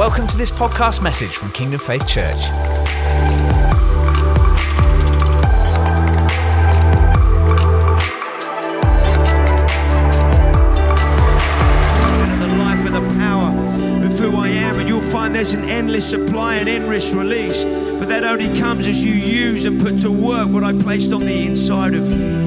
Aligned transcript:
Welcome 0.00 0.26
to 0.28 0.36
this 0.38 0.50
podcast 0.50 1.02
message 1.02 1.36
from 1.36 1.52
Kingdom 1.52 1.78
Faith 1.78 2.06
Church. 2.06 2.40
the 12.38 12.48
life 12.56 12.86
and 12.86 12.94
the 12.94 13.14
power 13.18 13.50
of 14.02 14.18
who 14.18 14.36
I 14.36 14.48
am, 14.48 14.78
and 14.78 14.88
you'll 14.88 15.02
find 15.02 15.34
there's 15.34 15.52
an 15.52 15.64
endless 15.64 16.08
supply 16.08 16.54
and 16.54 16.66
endless 16.66 17.12
release. 17.12 17.64
But 17.64 18.08
that 18.08 18.24
only 18.24 18.58
comes 18.58 18.88
as 18.88 19.04
you 19.04 19.12
use 19.12 19.66
and 19.66 19.78
put 19.78 20.00
to 20.00 20.10
work 20.10 20.48
what 20.48 20.64
I 20.64 20.72
placed 20.72 21.12
on 21.12 21.26
the 21.26 21.46
inside 21.46 21.92
of 21.92 22.10
you. 22.10 22.39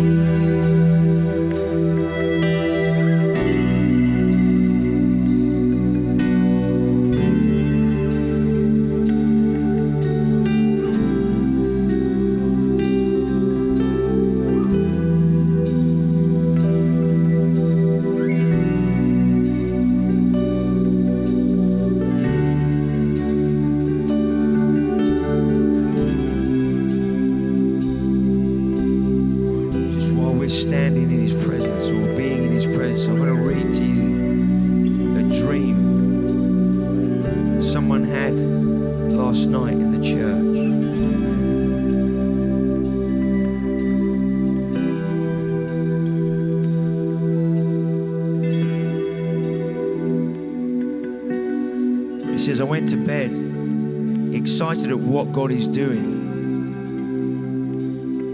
Excited 54.84 55.02
at 55.02 55.08
what 55.08 55.32
God 55.32 55.52
is 55.52 55.68
doing. 55.68 56.20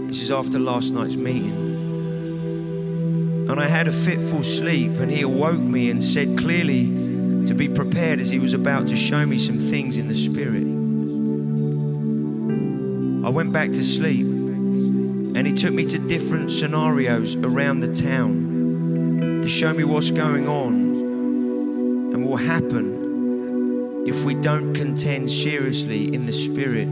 This 0.06 0.22
is 0.22 0.30
after 0.30 0.58
last 0.58 0.92
night's 0.92 1.16
meeting. 1.16 1.68
And 3.48 3.60
I 3.60 3.66
had 3.66 3.86
a 3.88 3.92
fitful 3.92 4.42
sleep, 4.42 4.90
and 5.00 5.10
he 5.10 5.22
awoke 5.22 5.60
me 5.60 5.90
and 5.90 6.02
said 6.02 6.38
clearly 6.38 6.86
to 7.46 7.54
be 7.54 7.68
prepared 7.68 8.20
as 8.20 8.30
he 8.30 8.38
was 8.38 8.54
about 8.54 8.88
to 8.88 8.96
show 8.96 9.24
me 9.26 9.38
some 9.38 9.58
things 9.58 9.96
in 9.98 10.08
the 10.08 10.14
spirit. 10.14 10.64
I 13.24 13.30
went 13.30 13.52
back 13.52 13.68
to 13.68 13.82
sleep, 13.82 14.26
and 14.26 15.46
he 15.46 15.52
took 15.52 15.72
me 15.72 15.84
to 15.86 15.98
different 15.98 16.50
scenarios 16.50 17.36
around 17.36 17.80
the 17.80 17.94
town 17.94 19.40
to 19.42 19.48
show 19.48 19.72
me 19.72 19.84
what's 19.84 20.10
going 20.10 20.48
on 20.48 20.72
and 22.12 22.24
what 22.24 22.30
will 22.30 22.36
happen 22.38 22.89
don't 24.40 24.74
contend 24.74 25.30
seriously 25.30 26.14
in 26.14 26.26
the 26.26 26.32
spirit 26.32 26.88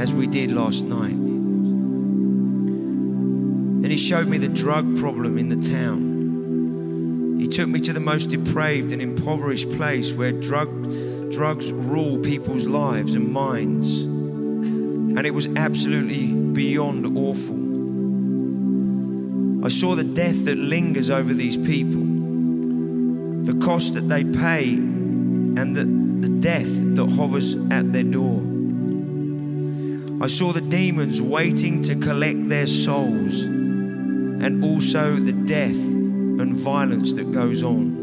as 0.00 0.14
we 0.14 0.26
did 0.26 0.50
last 0.50 0.84
night. 0.84 1.16
Then 3.82 3.90
he 3.90 3.96
showed 3.96 4.28
me 4.28 4.38
the 4.38 4.48
drug 4.48 4.96
problem 4.98 5.38
in 5.38 5.48
the 5.48 5.56
town. 5.56 7.38
He 7.40 7.48
took 7.48 7.68
me 7.68 7.80
to 7.80 7.92
the 7.92 7.98
most 8.00 8.26
depraved 8.26 8.92
and 8.92 9.02
impoverished 9.02 9.72
place 9.72 10.12
where 10.12 10.30
drug, 10.30 10.68
drugs 11.32 11.72
rule 11.72 12.18
people's 12.18 12.66
lives 12.66 13.14
and 13.14 13.32
minds. 13.32 14.02
And 14.02 15.26
it 15.26 15.34
was 15.34 15.48
absolutely 15.56 16.32
beyond 16.32 17.18
awful. 17.18 17.62
I 19.64 19.68
saw 19.68 19.94
the 19.96 20.04
death 20.04 20.44
that 20.44 20.58
lingers 20.58 21.10
over 21.10 21.34
these 21.34 21.56
people, 21.56 22.02
the 23.44 23.58
cost 23.64 23.94
that 23.94 24.08
they 24.08 24.22
pay, 24.22 24.74
and 24.74 25.76
the, 25.76 26.01
the 26.22 26.28
death 26.40 26.96
that 26.96 27.10
hovers 27.16 27.56
at 27.70 27.92
their 27.92 28.04
door. 28.04 28.40
I 30.22 30.28
saw 30.28 30.52
the 30.52 30.60
demons 30.60 31.20
waiting 31.20 31.82
to 31.82 31.96
collect 31.96 32.48
their 32.48 32.68
souls 32.68 33.42
and 33.42 34.62
also 34.62 35.16
the 35.16 35.32
death 35.32 35.74
and 35.74 36.54
violence 36.54 37.14
that 37.14 37.32
goes 37.32 37.64
on. 37.64 38.02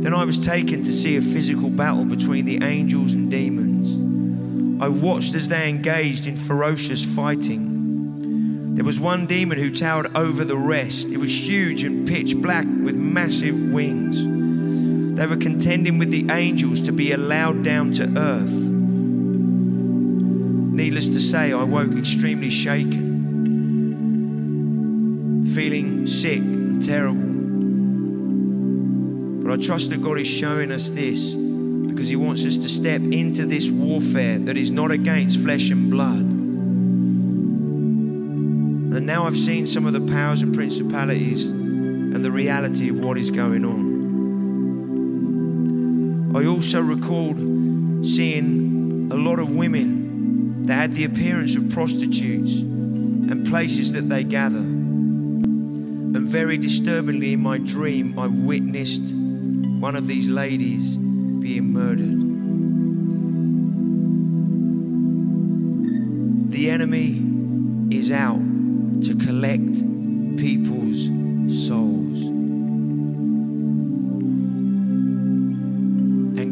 Then 0.00 0.12
I 0.12 0.24
was 0.24 0.44
taken 0.44 0.82
to 0.82 0.92
see 0.92 1.16
a 1.16 1.20
physical 1.20 1.70
battle 1.70 2.04
between 2.04 2.46
the 2.46 2.64
angels 2.64 3.14
and 3.14 3.30
demons. 3.30 4.82
I 4.82 4.88
watched 4.88 5.34
as 5.34 5.46
they 5.48 5.68
engaged 5.68 6.26
in 6.26 6.36
ferocious 6.36 7.04
fighting. 7.14 8.74
There 8.74 8.84
was 8.84 8.98
one 8.98 9.26
demon 9.26 9.58
who 9.58 9.70
towered 9.70 10.16
over 10.16 10.42
the 10.44 10.56
rest. 10.56 11.12
It 11.12 11.18
was 11.18 11.30
huge 11.48 11.84
and 11.84 12.08
pitch 12.08 12.36
black 12.36 12.64
with 12.64 12.96
massive 12.96 13.60
wings. 13.72 14.39
They 15.20 15.26
were 15.26 15.36
contending 15.36 15.98
with 15.98 16.10
the 16.10 16.32
angels 16.32 16.80
to 16.80 16.92
be 16.92 17.12
allowed 17.12 17.62
down 17.62 17.92
to 17.92 18.04
earth. 18.16 18.54
Needless 20.72 21.08
to 21.08 21.20
say, 21.20 21.52
I 21.52 21.62
woke 21.62 21.94
extremely 21.94 22.48
shaken, 22.48 23.04
feeling 25.54 26.06
sick 26.06 26.38
and 26.38 26.82
terrible. 26.82 27.20
But 29.42 29.52
I 29.52 29.58
trust 29.58 29.90
that 29.90 30.02
God 30.02 30.18
is 30.18 30.26
showing 30.26 30.72
us 30.72 30.88
this 30.88 31.34
because 31.34 32.08
He 32.08 32.16
wants 32.16 32.46
us 32.46 32.56
to 32.56 32.70
step 32.70 33.02
into 33.02 33.44
this 33.44 33.68
warfare 33.68 34.38
that 34.38 34.56
is 34.56 34.70
not 34.70 34.90
against 34.90 35.40
flesh 35.42 35.68
and 35.70 35.90
blood. 35.90 36.16
And 38.96 39.04
now 39.04 39.26
I've 39.26 39.36
seen 39.36 39.66
some 39.66 39.84
of 39.84 39.92
the 39.92 40.00
powers 40.10 40.40
and 40.40 40.54
principalities 40.54 41.50
and 41.50 42.24
the 42.24 42.32
reality 42.32 42.88
of 42.88 42.98
what 42.98 43.18
is 43.18 43.30
going 43.30 43.66
on. 43.66 43.99
I 46.32 46.46
also 46.46 46.80
recalled 46.80 47.38
seeing 48.06 49.10
a 49.12 49.16
lot 49.16 49.40
of 49.40 49.50
women 49.50 50.62
that 50.62 50.74
had 50.74 50.92
the 50.92 51.04
appearance 51.04 51.56
of 51.56 51.70
prostitutes 51.70 52.54
and 52.54 53.44
places 53.46 53.92
that 53.94 54.08
they 54.08 54.22
gather. 54.22 54.58
And 54.58 56.26
very 56.28 56.56
disturbingly, 56.56 57.32
in 57.32 57.40
my 57.40 57.58
dream, 57.58 58.16
I 58.18 58.28
witnessed 58.28 59.14
one 59.16 59.96
of 59.96 60.06
these 60.06 60.28
ladies 60.28 60.96
being 60.96 61.72
murdered. 61.72 62.20
The 66.52 66.70
enemy 66.70 67.18
is 67.96 68.12
out 68.12 68.38
to 69.02 69.16
collect 69.26 69.82
people's 70.36 71.08
souls. 71.66 72.29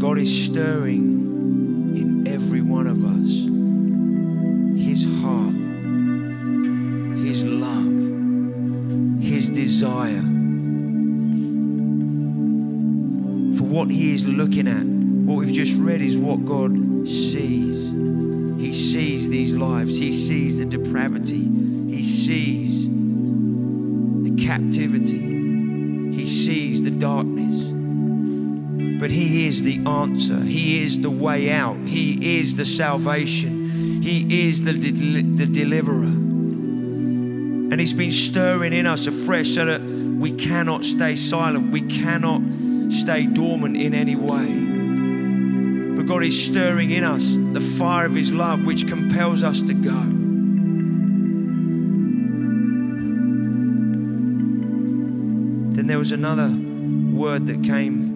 God 0.08 0.16
is 0.16 0.46
stirring 0.46 1.94
in 1.94 2.26
every 2.26 2.62
one 2.62 2.86
of 2.86 3.04
us 3.04 3.28
His 4.82 5.04
heart, 5.20 5.52
His 7.18 7.44
love, 7.44 7.92
His 9.22 9.50
desire 9.50 10.22
for 13.58 13.64
what 13.64 13.90
He 13.90 14.14
is 14.14 14.26
looking 14.26 14.66
at. 14.66 14.86
What 14.86 15.40
we've 15.40 15.52
just 15.52 15.78
read 15.78 16.00
is 16.00 16.16
what 16.16 16.46
God 16.46 17.06
sees. 17.06 17.92
He 18.58 18.72
sees 18.72 19.28
these 19.28 19.54
lives, 19.54 19.98
He 19.98 20.14
sees 20.14 20.58
the 20.58 20.64
depravity, 20.64 21.44
He 21.94 22.02
sees 22.02 22.88
the 22.88 24.34
captivity, 24.42 26.16
He 26.16 26.26
sees 26.26 26.82
the 26.82 26.92
darkness. 26.92 27.77
But 28.98 29.10
He 29.10 29.46
is 29.46 29.62
the 29.62 29.88
answer. 29.88 30.40
He 30.40 30.82
is 30.82 31.00
the 31.00 31.10
way 31.10 31.50
out. 31.50 31.76
He 31.76 32.38
is 32.38 32.56
the 32.56 32.64
salvation. 32.64 34.02
He 34.02 34.48
is 34.48 34.64
the, 34.64 34.72
de- 34.72 35.22
the 35.22 35.46
deliverer. 35.46 36.04
And 37.70 37.78
He's 37.78 37.94
been 37.94 38.12
stirring 38.12 38.72
in 38.72 38.86
us 38.86 39.06
afresh 39.06 39.50
so 39.50 39.64
that 39.66 39.80
we 39.80 40.32
cannot 40.32 40.84
stay 40.84 41.14
silent. 41.14 41.70
We 41.70 41.82
cannot 41.82 42.42
stay 42.92 43.26
dormant 43.26 43.76
in 43.76 43.94
any 43.94 44.16
way. 44.16 45.94
But 45.94 46.06
God 46.06 46.22
is 46.22 46.46
stirring 46.46 46.90
in 46.90 47.04
us 47.04 47.36
the 47.36 47.60
fire 47.60 48.06
of 48.06 48.14
His 48.14 48.32
love, 48.32 48.64
which 48.64 48.88
compels 48.88 49.42
us 49.44 49.60
to 49.62 49.74
go. 49.74 50.02
Then 55.76 55.86
there 55.86 55.98
was 55.98 56.10
another 56.10 56.48
word 57.12 57.46
that 57.46 57.62
came 57.62 58.07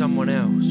someone 0.00 0.30
else. 0.30 0.64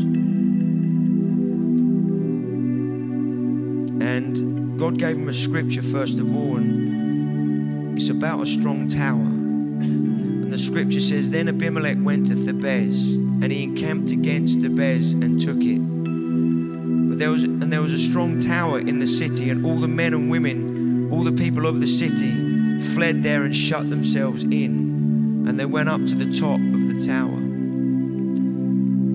And 4.02 4.80
God 4.80 4.98
gave 4.98 5.18
him 5.18 5.30
a 5.30 5.34
scripture 5.34 5.84
first 5.84 6.20
of 6.20 6.36
all, 6.36 6.58
and 6.58 7.96
it's 7.96 8.10
about 8.10 8.42
a 8.42 8.48
strong 8.48 8.88
tower. 8.88 9.20
And 9.20 10.52
the 10.52 10.58
scripture 10.58 11.00
says, 11.00 11.30
Then 11.30 11.48
Abimelech 11.48 11.98
went 12.00 12.26
to 12.30 12.34
Thebez, 12.34 13.18
and 13.44 13.52
he 13.52 13.62
encamped 13.62 14.10
against 14.10 14.62
Thebez 14.62 15.14
and 15.14 15.40
took 15.40 15.60
it. 15.62 15.78
But 15.78 17.20
there 17.20 17.30
was 17.30 17.44
and 17.44 17.72
there 17.72 17.82
was 17.84 17.94
a 17.94 18.00
strong 18.00 18.40
tower 18.40 18.80
in 18.80 18.98
the 18.98 19.06
city, 19.06 19.52
and 19.52 19.64
all 19.64 19.76
the 19.76 19.88
men 19.88 20.16
and 20.16 20.32
women, 20.32 21.12
all 21.12 21.24
the 21.24 21.34
people 21.34 21.68
of 21.68 21.80
the 21.80 21.86
city, 21.86 22.80
fled 22.96 23.22
there 23.22 23.44
and 23.44 23.56
shut 23.56 23.92
themselves 23.92 24.44
in. 24.44 25.46
And 25.48 25.60
they 25.60 25.68
went 25.68 25.88
up 25.88 26.04
to 26.04 26.16
the 26.16 26.34
top 26.34 26.60
of 26.60 26.88
the 26.88 27.06
tower. 27.06 27.39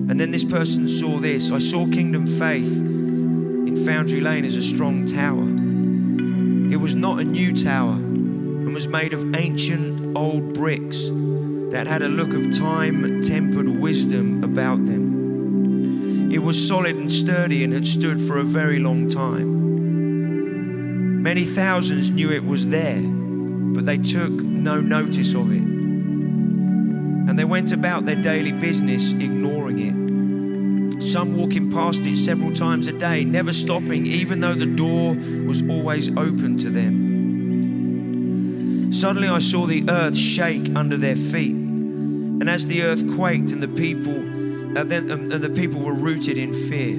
And 0.07 0.19
then 0.19 0.31
this 0.31 0.43
person 0.43 0.87
saw 0.87 1.17
this. 1.17 1.51
I 1.51 1.59
saw 1.59 1.85
Kingdom 1.87 2.27
Faith 2.27 2.79
in 2.79 3.75
Foundry 3.85 4.21
Lane 4.21 4.45
as 4.45 4.55
a 4.55 4.61
strong 4.61 5.05
tower. 5.05 5.43
It 6.71 6.77
was 6.77 6.95
not 6.95 7.19
a 7.19 7.23
new 7.23 7.53
tower 7.53 7.93
and 7.93 8.73
was 8.73 8.87
made 8.87 9.13
of 9.13 9.35
ancient 9.35 10.15
old 10.17 10.53
bricks 10.53 11.09
that 11.71 11.87
had 11.87 12.01
a 12.01 12.07
look 12.07 12.33
of 12.33 12.57
time 12.57 13.21
tempered 13.21 13.67
wisdom 13.67 14.43
about 14.43 14.85
them. 14.85 16.31
It 16.31 16.39
was 16.39 16.67
solid 16.67 16.95
and 16.95 17.11
sturdy 17.11 17.63
and 17.63 17.73
had 17.73 17.87
stood 17.87 18.19
for 18.21 18.37
a 18.37 18.43
very 18.43 18.79
long 18.79 19.07
time. 19.09 19.63
Many 21.23 21.43
thousands 21.43 22.11
knew 22.11 22.31
it 22.31 22.45
was 22.45 22.67
there, 22.69 23.01
but 23.01 23.85
they 23.85 23.97
took 23.97 24.31
no 24.31 24.79
notice 24.81 25.33
of 25.33 25.51
it. 25.51 25.63
And 25.63 27.39
they 27.39 27.45
went 27.45 27.71
about 27.71 28.05
their 28.05 28.21
daily 28.21 28.51
business 28.51 29.11
ignoring 29.11 29.79
it. 29.79 29.94
Some 31.15 31.37
walking 31.37 31.71
past 31.71 32.05
it 32.05 32.17
several 32.17 32.51
times 32.53 32.87
a 32.87 32.91
day, 32.91 33.23
never 33.23 33.53
stopping, 33.53 34.05
even 34.05 34.41
though 34.41 34.53
the 34.53 34.65
door 34.65 35.15
was 35.47 35.61
always 35.69 36.09
open 36.17 36.57
to 36.57 36.69
them. 36.69 36.91
Suddenly 38.91 39.29
I 39.29 39.39
saw 39.39 39.65
the 39.65 39.85
earth 39.89 40.17
shake 40.17 40.75
under 40.75 40.97
their 40.97 41.15
feet. 41.15 41.55
And 41.55 42.49
as 42.49 42.67
the 42.67 42.81
earth 42.81 43.15
quaked 43.15 43.53
and 43.53 43.63
the 43.63 43.69
people 43.69 44.17
uh, 44.77 44.83
then, 44.83 45.09
um, 45.09 45.31
and 45.31 45.41
the 45.41 45.51
people 45.51 45.79
were 45.79 45.95
rooted 45.95 46.37
in 46.37 46.53
fear. 46.53 46.97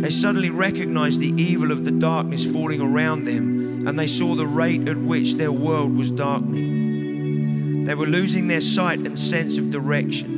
They 0.00 0.10
suddenly 0.10 0.50
recognized 0.50 1.20
the 1.20 1.34
evil 1.42 1.72
of 1.72 1.84
the 1.84 1.90
darkness 1.90 2.44
falling 2.52 2.80
around 2.80 3.24
them, 3.24 3.88
and 3.88 3.98
they 3.98 4.06
saw 4.06 4.36
the 4.36 4.46
rate 4.46 4.88
at 4.88 4.96
which 4.98 5.34
their 5.34 5.50
world 5.50 5.98
was 5.98 6.12
darkening. 6.12 7.84
They 7.84 7.96
were 7.96 8.06
losing 8.06 8.46
their 8.46 8.60
sight 8.60 9.00
and 9.00 9.18
sense 9.18 9.58
of 9.58 9.72
direction. 9.72 10.37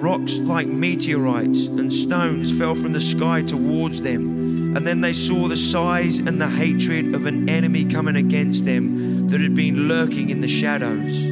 Rocks 0.00 0.38
like 0.38 0.66
meteorites 0.66 1.68
and 1.68 1.92
stones 1.92 2.56
fell 2.58 2.74
from 2.74 2.92
the 2.92 3.00
sky 3.00 3.42
towards 3.42 4.02
them, 4.02 4.76
and 4.76 4.86
then 4.86 5.00
they 5.00 5.12
saw 5.12 5.48
the 5.48 5.56
size 5.56 6.18
and 6.18 6.40
the 6.40 6.48
hatred 6.48 7.14
of 7.14 7.26
an 7.26 7.48
enemy 7.48 7.84
coming 7.84 8.16
against 8.16 8.64
them 8.64 9.28
that 9.28 9.40
had 9.40 9.54
been 9.54 9.88
lurking 9.88 10.30
in 10.30 10.40
the 10.40 10.48
shadows. 10.48 11.22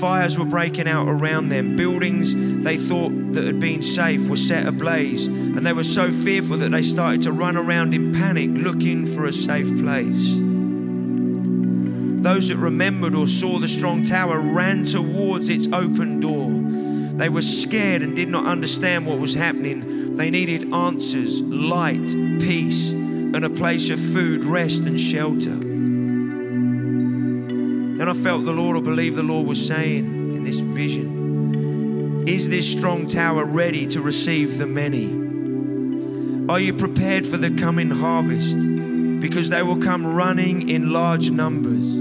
Fires 0.00 0.38
were 0.38 0.46
breaking 0.46 0.88
out 0.88 1.08
around 1.08 1.50
them. 1.50 1.76
Buildings 1.76 2.34
they 2.64 2.76
thought 2.76 3.10
that 3.34 3.44
had 3.44 3.60
been 3.60 3.82
safe 3.82 4.28
were 4.28 4.36
set 4.36 4.66
ablaze, 4.66 5.26
and 5.26 5.66
they 5.66 5.72
were 5.72 5.84
so 5.84 6.10
fearful 6.10 6.56
that 6.58 6.70
they 6.70 6.82
started 6.82 7.22
to 7.22 7.32
run 7.32 7.56
around 7.56 7.92
in 7.92 8.12
panic 8.12 8.50
looking 8.54 9.04
for 9.04 9.26
a 9.26 9.32
safe 9.32 9.68
place. 9.82 10.36
Those 12.22 12.48
that 12.48 12.56
remembered 12.56 13.14
or 13.14 13.26
saw 13.26 13.58
the 13.58 13.68
strong 13.68 14.02
tower 14.02 14.40
ran 14.40 14.84
towards 14.84 15.48
its 15.48 15.66
open 15.72 16.20
door. 16.20 16.59
They 17.20 17.28
were 17.28 17.42
scared 17.42 18.00
and 18.00 18.16
did 18.16 18.30
not 18.30 18.46
understand 18.46 19.04
what 19.04 19.18
was 19.18 19.34
happening. 19.34 20.16
They 20.16 20.30
needed 20.30 20.72
answers, 20.72 21.42
light, 21.42 22.06
peace, 22.40 22.92
and 22.92 23.44
a 23.44 23.50
place 23.50 23.90
of 23.90 24.00
food, 24.00 24.42
rest, 24.42 24.86
and 24.86 24.98
shelter. 24.98 25.50
Then 27.94 28.08
I 28.08 28.14
felt 28.14 28.46
the 28.46 28.54
Lord, 28.54 28.78
or 28.78 28.80
believe 28.82 29.16
the 29.16 29.22
Lord 29.22 29.46
was 29.46 29.64
saying 29.64 30.34
in 30.34 30.44
this 30.44 30.60
vision, 30.60 32.26
Is 32.26 32.48
this 32.48 32.72
strong 32.72 33.06
tower 33.06 33.44
ready 33.44 33.86
to 33.88 34.00
receive 34.00 34.56
the 34.56 34.66
many? 34.66 35.08
Are 36.50 36.58
you 36.58 36.72
prepared 36.72 37.26
for 37.26 37.36
the 37.36 37.50
coming 37.50 37.90
harvest? 37.90 38.56
Because 39.20 39.50
they 39.50 39.62
will 39.62 39.76
come 39.76 40.16
running 40.16 40.70
in 40.70 40.90
large 40.90 41.30
numbers. 41.30 41.98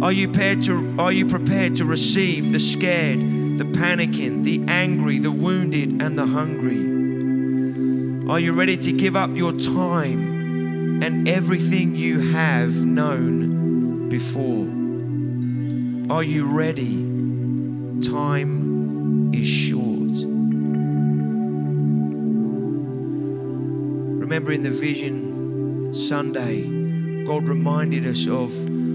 Are 0.00 0.12
you 0.12 0.28
prepared 0.28 0.62
to, 0.62 0.94
are 1.00 1.10
you 1.10 1.26
prepared 1.26 1.74
to 1.76 1.84
receive 1.84 2.52
the 2.52 2.60
scared, 2.60 3.41
the 3.56 3.64
panicking, 3.64 4.44
the 4.44 4.64
angry, 4.68 5.18
the 5.18 5.30
wounded, 5.30 6.02
and 6.02 6.18
the 6.18 6.26
hungry? 6.26 6.92
Are 8.30 8.40
you 8.40 8.54
ready 8.54 8.76
to 8.76 8.92
give 8.92 9.16
up 9.16 9.30
your 9.34 9.52
time 9.52 11.02
and 11.02 11.28
everything 11.28 11.94
you 11.94 12.20
have 12.32 12.84
known 12.84 14.08
before? 14.08 14.68
Are 16.14 16.22
you 16.22 16.46
ready? 16.56 16.94
Time 18.08 19.32
is 19.34 19.48
short. 19.48 19.92
Remember 24.20 24.52
in 24.52 24.62
the 24.62 24.70
vision 24.70 25.92
Sunday, 25.92 26.62
God 27.24 27.48
reminded 27.48 28.06
us 28.06 28.26
of 28.26 28.50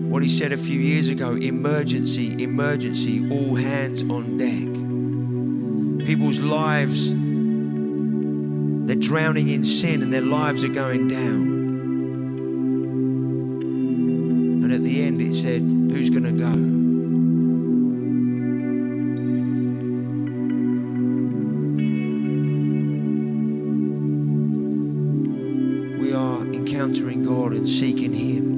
what 0.10 0.24
He 0.24 0.30
said 0.30 0.52
a 0.52 0.58
few 0.58 0.80
years 0.80 1.10
ago 1.10 1.36
emergency, 1.36 2.44
emergency, 2.44 3.30
all 3.30 3.56
hands 3.56 4.04
on 4.04 4.38
deck. 4.38 4.68
People's 6.06 6.40
lives, 6.40 7.14
they're 8.86 8.96
drowning 8.96 9.50
in 9.50 9.64
sin 9.64 10.02
and 10.02 10.14
their 10.14 10.22
lives 10.22 10.64
are 10.64 10.70
going 10.70 11.08
down. 11.08 11.48
And 14.64 14.72
at 14.72 14.82
the 14.84 15.04
end, 15.04 15.22
it 15.22 15.34
said, 15.34 15.62
Who's 15.62 16.10
going 16.10 16.24
to 16.24 16.32
go? 16.32 16.78
we 26.08 26.14
are 26.14 26.42
encountering 26.54 27.24
God 27.24 27.52
and 27.52 27.68
seeking 27.68 28.14
Him, 28.14 28.57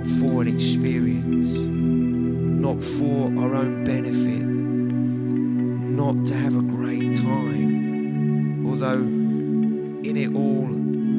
not 0.00 0.08
for 0.12 0.40
an 0.40 0.48
experience, 0.48 1.50
not 1.52 2.82
for 2.82 3.26
our 3.38 3.54
own 3.54 3.84
benefit, 3.84 4.46
not 4.46 6.24
to 6.24 6.34
have 6.34 6.56
a 6.56 6.62
great 6.62 7.14
time, 7.18 8.66
although 8.66 9.02
in 9.02 10.16
it 10.16 10.34
all 10.34 10.68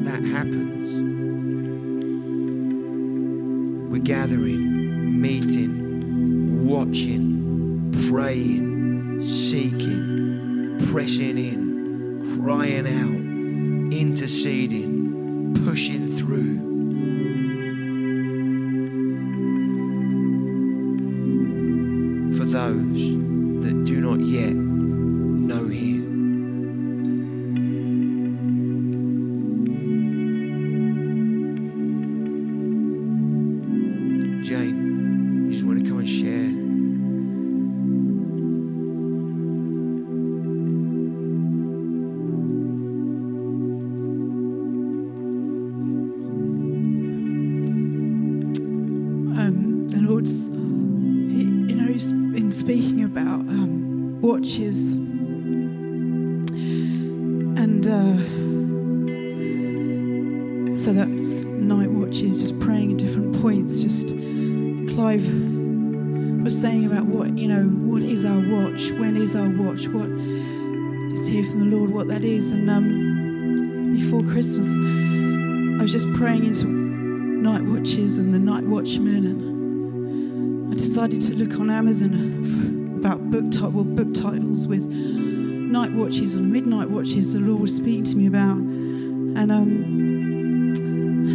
that 0.02 0.24
happens. 0.24 0.94
We're 3.88 4.02
gathering, 4.02 5.20
meeting, 5.20 6.68
watching, 6.68 7.92
praying, 8.08 9.20
seeking, 9.20 10.76
pressing 10.90 11.38
in, 11.38 12.40
crying 12.42 12.88
out 12.88 13.22
interceding, 13.96 15.54
pushing 15.64 16.01
decided 81.08 81.20
to 81.20 81.34
look 81.44 81.58
on 81.58 81.68
Amazon 81.68 82.94
about 82.96 83.18
book 83.28 83.50
ti- 83.50 83.62
well, 83.62 83.82
book 83.82 84.14
titles 84.14 84.68
with 84.68 84.86
night 84.86 85.90
watches 85.90 86.36
and 86.36 86.52
midnight 86.52 86.88
watches 86.88 87.32
the 87.32 87.40
Lord 87.40 87.60
was 87.60 87.74
speaking 87.74 88.04
to 88.04 88.16
me 88.16 88.28
about 88.28 88.56
and 88.56 89.50
um 89.50 90.70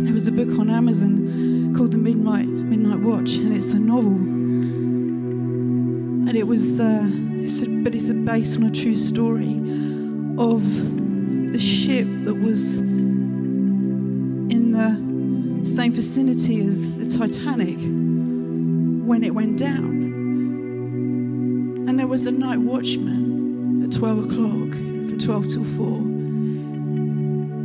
there 0.05 0.13
was 0.13 0.25
a 0.29 0.31
book 0.31 0.57
on 0.57 0.69
Amazon 0.69 1.73
called 1.75 1.91
The 1.91 1.97
Midnight 1.97 2.47
Midnight 2.47 3.01
Watch, 3.01 3.35
and 3.35 3.53
it's 3.53 3.73
a 3.73 3.79
novel. 3.79 4.13
And 6.29 6.35
it 6.35 6.47
was, 6.47 6.79
uh, 6.79 7.01
it's 7.43 7.63
a, 7.63 7.83
but 7.83 7.93
it's 7.93 8.09
based 8.11 8.57
on 8.59 8.67
a 8.67 8.71
true 8.71 8.95
story 8.95 9.57
of 10.37 10.63
the 11.51 11.59
ship 11.59 12.07
that 12.23 12.35
was 12.35 12.77
in 12.79 14.71
the 14.71 15.65
same 15.65 15.91
vicinity 15.91 16.61
as 16.61 16.97
the 16.97 17.17
Titanic 17.17 17.79
when 19.07 19.23
it 19.23 19.33
went 19.33 19.57
down. 19.57 19.87
And 21.87 21.97
there 21.97 22.07
was 22.07 22.27
a 22.27 22.31
night 22.31 22.59
watchman 22.59 23.81
at 23.81 23.93
12 23.93 24.25
o'clock, 24.25 24.71
from 25.07 25.17
12 25.17 25.47
till 25.47 25.63
4. 25.63 25.85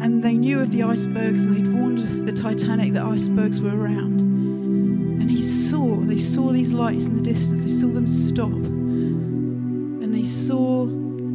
And 0.04 0.22
they 0.22 0.34
knew 0.34 0.60
of 0.60 0.70
the 0.70 0.84
icebergs 0.84 1.44
and 1.44 1.56
they'd 1.56 1.66
warned 1.72 1.98
the 2.28 2.32
Titanic 2.32 2.92
that 2.92 3.04
icebergs 3.04 3.60
were 3.60 3.76
around. 3.76 4.20
And 4.20 5.28
he 5.28 5.42
saw, 5.42 5.96
they 5.96 6.16
saw 6.16 6.52
these 6.52 6.72
lights 6.72 7.08
in 7.08 7.16
the 7.16 7.22
distance, 7.22 7.64
they 7.64 7.70
saw 7.70 7.88
them 7.88 8.06
stop. 8.06 8.52
And 8.52 10.14
they 10.14 10.22
saw, 10.22 10.86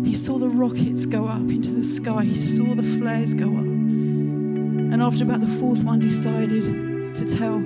he 0.05 0.13
saw 0.13 0.37
the 0.37 0.47
rockets 0.47 1.05
go 1.05 1.27
up 1.27 1.49
into 1.49 1.71
the 1.71 1.83
sky, 1.83 2.23
he 2.23 2.33
saw 2.33 2.73
the 2.75 2.83
flares 2.83 3.33
go 3.33 3.47
up. 3.47 3.57
And 3.57 5.01
after 5.01 5.25
about 5.25 5.41
the 5.41 5.47
fourth 5.47 5.83
one, 5.83 5.99
decided 5.99 7.13
to 7.13 7.25
tell 7.25 7.59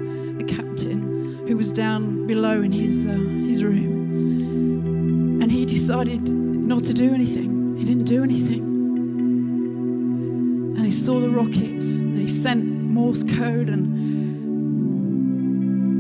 was 1.61 1.71
down 1.71 2.25
below 2.25 2.63
in 2.63 2.71
his, 2.71 3.05
uh, 3.05 3.11
his 3.47 3.63
room. 3.63 5.39
And 5.43 5.51
he 5.51 5.63
decided 5.63 6.27
not 6.27 6.83
to 6.85 6.93
do 6.95 7.13
anything. 7.13 7.77
He 7.77 7.83
didn't 7.85 8.05
do 8.05 8.23
anything. 8.23 8.63
And 10.75 10.83
he 10.83 10.89
saw 10.89 11.19
the 11.19 11.29
rockets, 11.29 11.99
and 11.99 12.17
they 12.17 12.25
sent 12.25 12.65
Morse 12.65 13.21
code, 13.21 13.69
and 13.69 13.85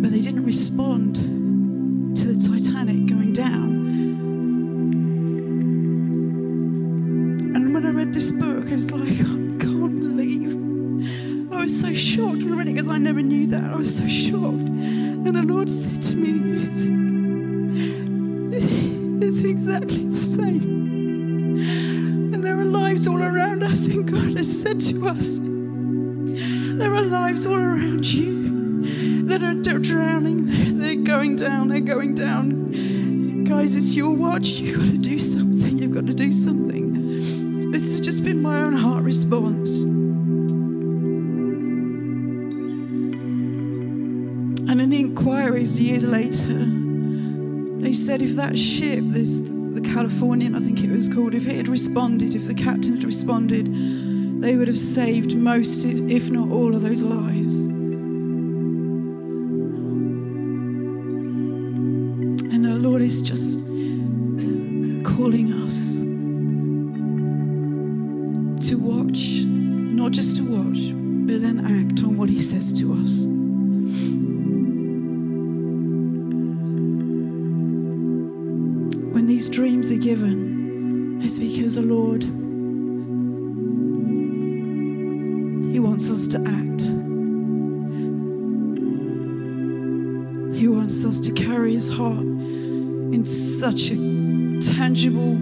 but 0.01 0.09
they 0.11 0.21
didn't 0.21 0.45
respond 0.45 1.17
watch. 34.31 34.61
You've 34.61 34.77
got 34.77 34.89
to 34.89 34.97
do 34.97 35.19
something. 35.19 35.77
You've 35.77 35.93
got 35.93 36.05
to 36.05 36.13
do 36.13 36.31
something. 36.31 36.93
This 37.71 37.89
has 37.89 37.99
just 37.99 38.23
been 38.23 38.41
my 38.41 38.61
own 38.61 38.73
heart 38.73 39.03
response. 39.03 39.81
And 44.69 44.79
in 44.79 44.89
the 44.89 45.01
inquiries 45.01 45.81
years 45.81 46.07
later, 46.07 46.65
they 47.81 47.91
said 47.91 48.21
if 48.21 48.37
that 48.37 48.57
ship, 48.57 49.01
this 49.03 49.41
the 49.41 49.81
Californian, 49.81 50.55
I 50.55 50.59
think 50.59 50.83
it 50.83 50.89
was 50.89 51.13
called, 51.13 51.33
if 51.33 51.47
it 51.47 51.55
had 51.55 51.67
responded, 51.67 52.35
if 52.35 52.47
the 52.47 52.53
captain 52.53 52.95
had 52.95 53.03
responded, 53.03 53.67
they 54.41 54.55
would 54.55 54.67
have 54.67 54.77
saved 54.77 55.35
most, 55.35 55.85
if 55.85 56.29
not 56.29 56.49
all, 56.49 56.75
of 56.75 56.81
those 56.81 57.03
lives. 57.03 57.70
These 79.41 79.49
dreams 79.49 79.91
are 79.91 79.97
given, 79.97 81.19
it's 81.19 81.39
because 81.39 81.73
the 81.73 81.81
Lord, 81.81 82.21
He 85.73 85.79
wants 85.79 86.11
us 86.11 86.27
to 86.27 86.37
act. 86.37 86.81
He 90.55 90.67
wants 90.67 91.03
us 91.03 91.19
to 91.21 91.31
carry 91.31 91.73
His 91.73 91.91
heart 91.91 92.21
in 92.21 93.25
such 93.25 93.89
a 93.89 93.95
tangible, 94.75 95.33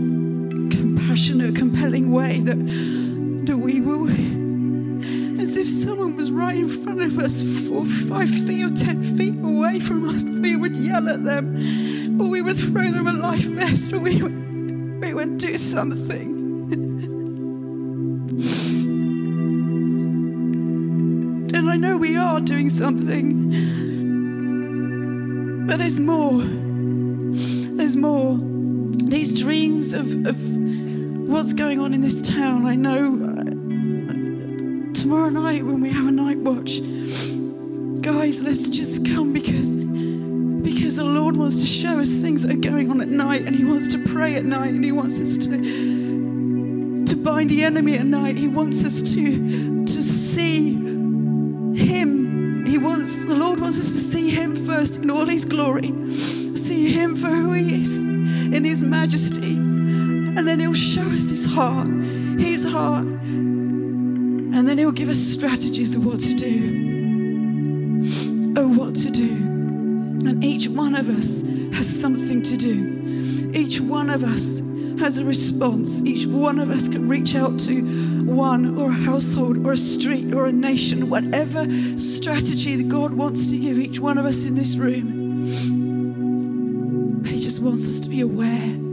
compassionate, 0.69 1.57
compelling 1.57 2.09
way 2.09 2.39
that, 2.39 2.55
that 3.47 3.57
we 3.57 3.81
will, 3.81 4.07
as 5.41 5.57
if 5.57 5.67
someone 5.67 6.15
was 6.15 6.31
right 6.31 6.55
in 6.55 6.69
front 6.69 7.01
of 7.01 7.19
us, 7.19 7.67
four, 7.67 7.83
five 7.83 8.29
feet 8.29 8.63
or 8.63 8.73
ten 8.73 9.03
feet 9.17 9.37
away 9.43 9.81
from 9.81 10.07
us, 10.07 10.23
we 10.23 10.55
would 10.55 10.77
yell 10.77 11.09
at 11.09 11.25
them, 11.25 11.53
or 12.19 12.29
we 12.29 12.41
would 12.41 12.57
throw 12.57 12.83
them 12.83 13.07
a 13.07 13.13
life 13.13 13.45
vest, 13.45 13.93
or 13.93 13.99
we 13.99 14.21
would, 14.21 15.01
we 15.01 15.13
would 15.13 15.37
do 15.37 15.55
something. 15.57 16.37
And 21.55 21.69
I 21.69 21.77
know 21.77 21.97
we 21.97 22.17
are 22.17 22.39
doing 22.41 22.69
something, 22.69 23.49
but 25.67 25.77
there's 25.77 25.99
more. 25.99 26.41
There's 27.77 27.95
more. 27.95 28.37
These 28.37 29.41
dreams 29.41 29.93
of, 29.93 30.25
of 30.27 30.37
what's 31.27 31.53
going 31.53 31.79
on 31.79 31.93
in 31.93 32.01
this 32.01 32.21
town. 32.21 32.65
I 32.65 32.75
know 32.75 33.15
uh, 33.15 33.43
tomorrow 34.93 35.29
night 35.29 35.63
when 35.63 35.81
we 35.81 35.91
have 35.91 36.07
a 36.07 36.11
night 36.11 36.37
watch, 36.39 36.81
guys, 38.01 38.43
let's 38.43 38.69
just 38.69 39.05
come 39.05 39.33
because 39.33 39.88
wants 41.49 41.61
to 41.61 41.67
show 41.67 41.99
us 41.99 42.21
things 42.21 42.45
that 42.45 42.53
are 42.55 42.69
going 42.69 42.91
on 42.91 43.01
at 43.01 43.07
night, 43.07 43.47
and 43.47 43.55
He 43.55 43.65
wants 43.65 43.87
to 43.87 43.97
pray 44.13 44.35
at 44.35 44.45
night, 44.45 44.69
and 44.69 44.83
He 44.83 44.91
wants 44.91 45.19
us 45.19 45.35
to 45.47 45.57
to 47.05 47.15
bind 47.23 47.49
the 47.49 47.63
enemy 47.63 47.97
at 47.97 48.05
night. 48.05 48.37
He 48.37 48.47
wants 48.47 48.85
us 48.85 49.01
to 49.15 49.83
to 49.83 50.03
see 50.03 50.73
Him. 51.75 52.67
He 52.67 52.77
wants 52.77 53.25
the 53.25 53.33
Lord 53.33 53.59
wants 53.59 53.79
us 53.79 53.91
to 53.93 53.99
see 53.99 54.29
Him 54.29 54.55
first 54.55 55.01
in 55.01 55.09
all 55.09 55.25
His 55.25 55.43
glory, 55.45 55.91
see 56.11 56.91
Him 56.91 57.15
for 57.15 57.29
who 57.29 57.53
He 57.53 57.81
is 57.81 58.03
in 58.03 58.63
His 58.63 58.83
majesty, 58.83 59.55
and 59.55 60.47
then 60.47 60.59
He'll 60.59 60.75
show 60.75 61.01
us 61.01 61.31
His 61.31 61.47
heart, 61.47 61.87
His 62.37 62.63
heart, 62.63 63.05
and 63.07 64.67
then 64.67 64.77
He'll 64.77 64.91
give 64.91 65.09
us 65.09 65.17
strategies 65.17 65.95
of 65.95 66.05
what 66.05 66.19
to 66.19 66.35
do. 66.35 68.03
Oh, 68.55 68.67
what 68.67 68.93
to 68.97 69.09
do. 69.09 69.48
And 70.25 70.43
each 70.43 70.67
one 70.67 70.95
of 70.95 71.09
us 71.09 71.41
has 71.73 71.87
something 71.87 72.41
to 72.41 72.57
do. 72.57 73.51
Each 73.53 73.79
one 73.79 74.09
of 74.09 74.23
us 74.23 74.59
has 74.99 75.17
a 75.17 75.25
response. 75.25 76.03
Each 76.05 76.25
one 76.25 76.59
of 76.59 76.69
us 76.69 76.89
can 76.89 77.07
reach 77.07 77.35
out 77.35 77.59
to 77.61 77.81
one 78.25 78.77
or 78.77 78.89
a 78.89 78.93
household 78.93 79.65
or 79.65 79.73
a 79.73 79.77
street 79.77 80.33
or 80.33 80.47
a 80.47 80.51
nation, 80.51 81.09
whatever 81.09 81.69
strategy 81.69 82.75
that 82.75 82.89
God 82.89 83.13
wants 83.13 83.49
to 83.51 83.57
give 83.57 83.77
each 83.77 83.99
one 83.99 84.17
of 84.17 84.25
us 84.25 84.45
in 84.45 84.55
this 84.55 84.77
room. 84.77 85.45
But 87.21 87.31
He 87.31 87.39
just 87.39 87.63
wants 87.63 87.83
us 87.85 87.99
to 88.01 88.09
be 88.09 88.21
aware 88.21 88.88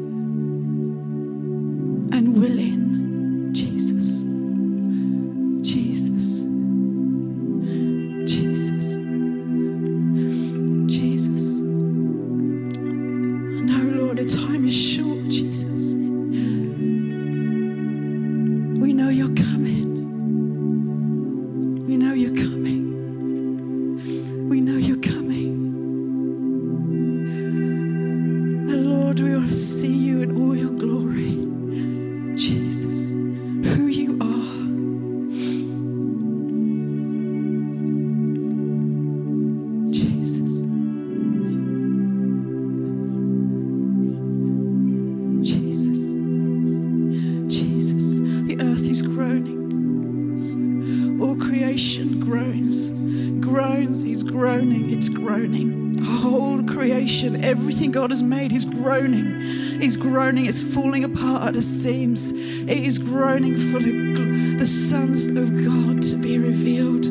God 57.96 58.10
has 58.10 58.22
made, 58.22 58.52
he's 58.52 58.66
groaning. 58.66 59.40
He's 59.40 59.96
groaning, 59.96 60.44
it's 60.44 60.74
falling 60.74 61.02
apart 61.02 61.44
at 61.44 61.54
the 61.54 61.62
seams. 61.62 62.30
It 62.30 62.68
is 62.68 62.98
groaning 62.98 63.56
for 63.56 63.78
the, 63.78 64.56
the 64.58 64.66
sons 64.66 65.28
of 65.28 65.50
God 65.64 66.02
to 66.02 66.16
be 66.16 66.38
revealed. 66.38 67.06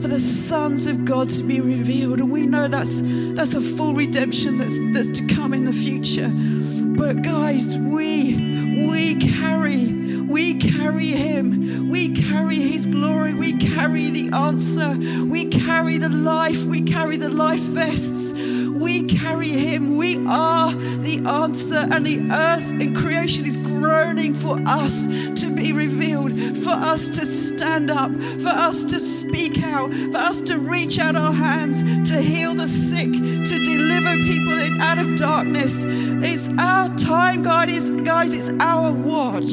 For 0.00 0.08
the 0.08 0.18
sons 0.18 0.86
of 0.86 1.04
God 1.04 1.28
to 1.28 1.42
be 1.44 1.60
revealed. 1.60 2.20
And 2.20 2.32
we 2.32 2.46
know 2.46 2.66
that's 2.66 3.02
that's 3.34 3.54
a 3.54 3.60
full 3.60 3.94
redemption 3.94 4.56
that's 4.56 4.78
that's 4.94 5.20
to 5.20 5.34
come 5.34 5.52
in 5.52 5.66
the 5.66 5.72
future. 5.74 6.30
But 6.96 7.20
guys, 7.20 7.76
we 7.76 8.19
Is 38.32 38.48
it's 38.48 38.60
our 38.60 38.92
watch. 38.92 39.49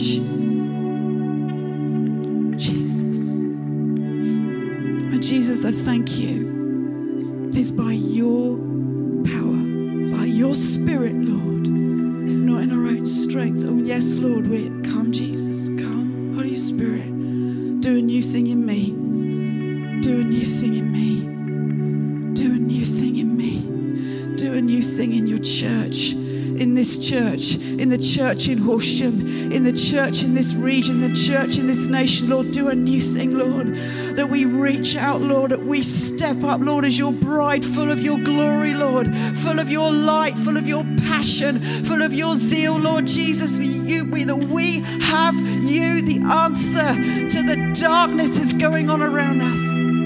Church 28.37 28.49
in 28.49 28.57
Horsham, 28.59 29.21
in 29.51 29.63
the 29.63 29.73
church 29.73 30.23
in 30.23 30.35
this 30.35 30.53
region, 30.53 30.99
the 30.99 31.11
church 31.11 31.57
in 31.57 31.65
this 31.65 31.89
nation. 31.89 32.29
Lord, 32.29 32.51
do 32.51 32.69
a 32.69 32.75
new 32.75 33.01
thing, 33.01 33.35
Lord, 33.35 33.67
that 34.15 34.27
we 34.29 34.45
reach 34.45 34.95
out, 34.95 35.21
Lord, 35.21 35.51
that 35.51 35.63
we 35.63 35.81
step 35.81 36.43
up, 36.43 36.61
Lord, 36.61 36.85
as 36.85 36.99
your 36.99 37.13
bride, 37.13 37.65
full 37.65 37.89
of 37.89 37.99
your 37.99 38.19
glory, 38.19 38.73
Lord, 38.73 39.07
full 39.15 39.59
of 39.59 39.71
your 39.71 39.91
light, 39.91 40.37
full 40.37 40.55
of 40.55 40.67
your 40.67 40.83
passion, 41.07 41.57
full 41.57 42.03
of 42.03 42.13
your 42.13 42.35
zeal, 42.35 42.77
Lord 42.77 43.07
Jesus. 43.07 43.57
We, 43.57 43.65
you, 43.65 44.11
we, 44.11 44.23
that 44.25 44.35
we 44.35 44.81
have 45.01 45.35
you, 45.63 46.03
the 46.03 46.21
answer 46.29 46.93
to 46.93 47.43
the 47.43 47.79
darkness 47.81 48.37
that's 48.37 48.53
going 48.53 48.91
on 48.91 49.01
around 49.01 49.41
us. 49.41 49.96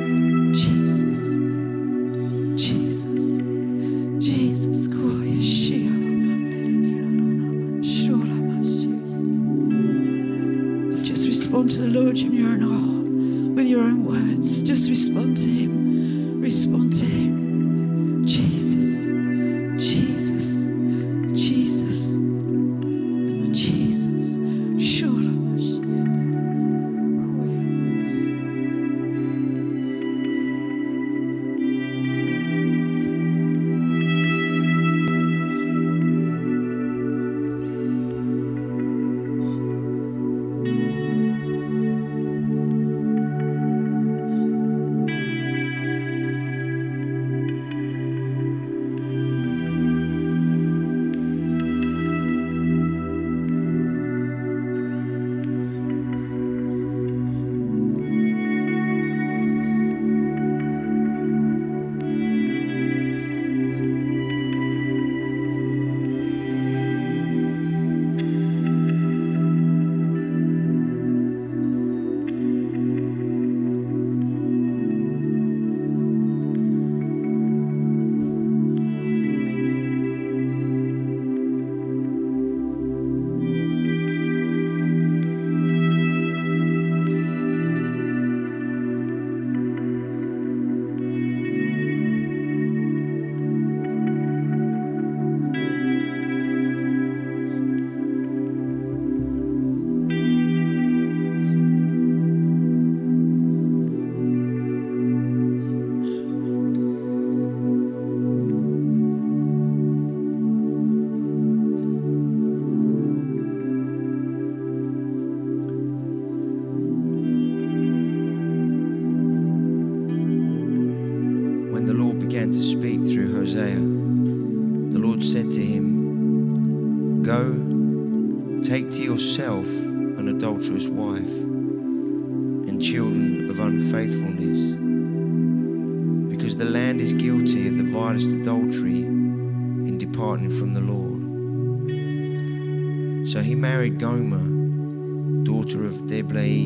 Daughter 146.31 146.45
of 146.45 146.60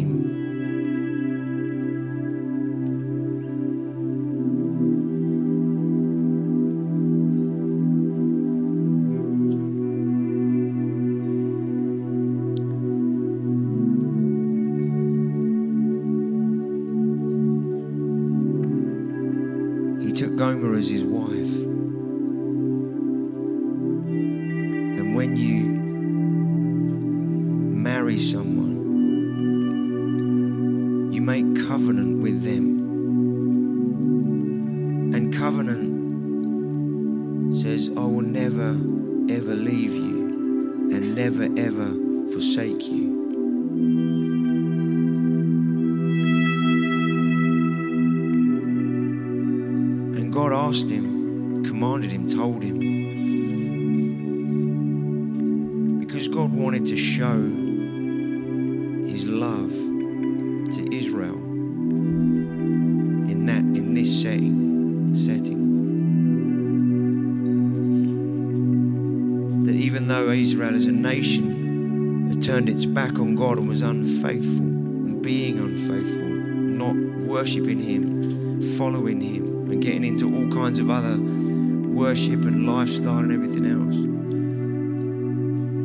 worship 82.16 82.46
and 82.46 82.66
lifestyle 82.66 83.18
and 83.18 83.30
everything 83.30 83.66
else. 83.66 83.94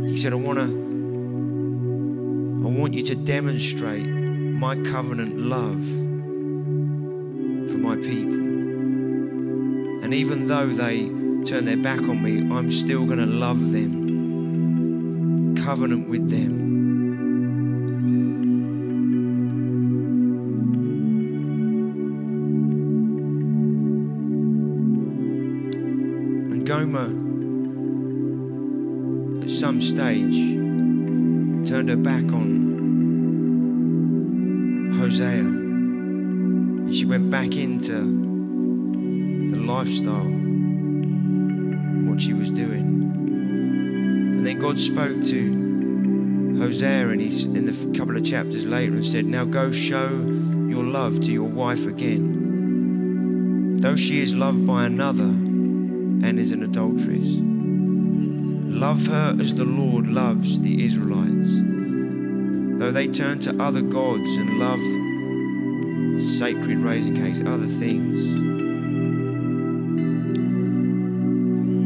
He 0.09 0.17
said, 0.17 0.33
I 0.33 0.37
want 0.37 0.61
to 0.61 0.65
I 2.65 2.69
want 2.71 2.95
you 2.95 3.03
to 3.03 3.17
demonstrate 3.17 4.07
my 4.07 4.77
covenant 4.77 5.41
love 5.41 5.85
for 7.69 7.79
my 7.79 7.97
people. 7.97 8.39
And 10.05 10.15
even 10.15 10.47
though 10.47 10.67
they 10.67 11.09
turn 11.43 11.65
their 11.65 11.77
back 11.77 12.01
on 12.03 12.23
me, 12.23 12.49
I'm 12.57 12.71
still 12.71 13.07
going 13.07 13.19
to 13.19 13.27
love 13.27 13.73
them, 13.73 15.57
covenant 15.57 16.09
with 16.09 16.31
them. 16.31 16.70
Said, 49.05 49.25
Now 49.25 49.45
go 49.45 49.73
show 49.73 50.09
your 50.69 50.85
love 50.85 51.21
to 51.23 51.33
your 51.33 51.49
wife 51.49 51.87
again. 51.87 53.77
Though 53.79 53.97
she 53.97 54.21
is 54.21 54.35
loved 54.35 54.67
by 54.67 54.85
another 54.85 55.25
and 55.25 56.39
is 56.39 56.53
an 56.53 56.63
adulteress, 56.63 57.39
love 57.41 59.07
her 59.07 59.37
as 59.41 59.55
the 59.55 59.65
Lord 59.65 60.07
loves 60.07 60.61
the 60.61 60.85
Israelites. 60.85 61.51
Though 62.79 62.91
they 62.93 63.09
turn 63.09 63.41
to 63.41 63.57
other 63.63 63.81
gods 63.81 64.37
and 64.37 64.59
love 64.59 64.81
sacred 66.17 66.79
raisin 66.79 67.17
cakes, 67.17 67.41
other 67.41 67.67
things. 67.67 68.29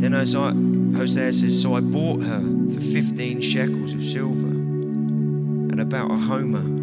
Then 0.00 0.12
Hosea, 0.12 1.32
says, 1.32 1.62
So 1.62 1.74
I 1.74 1.80
bought 1.80 2.22
her 2.22 2.40
for 2.40 2.80
15 2.80 3.40
shekels 3.40 3.94
of 3.94 4.02
silver 4.02 4.48
and 4.48 5.80
about 5.80 6.10
a 6.10 6.16
homer 6.16 6.73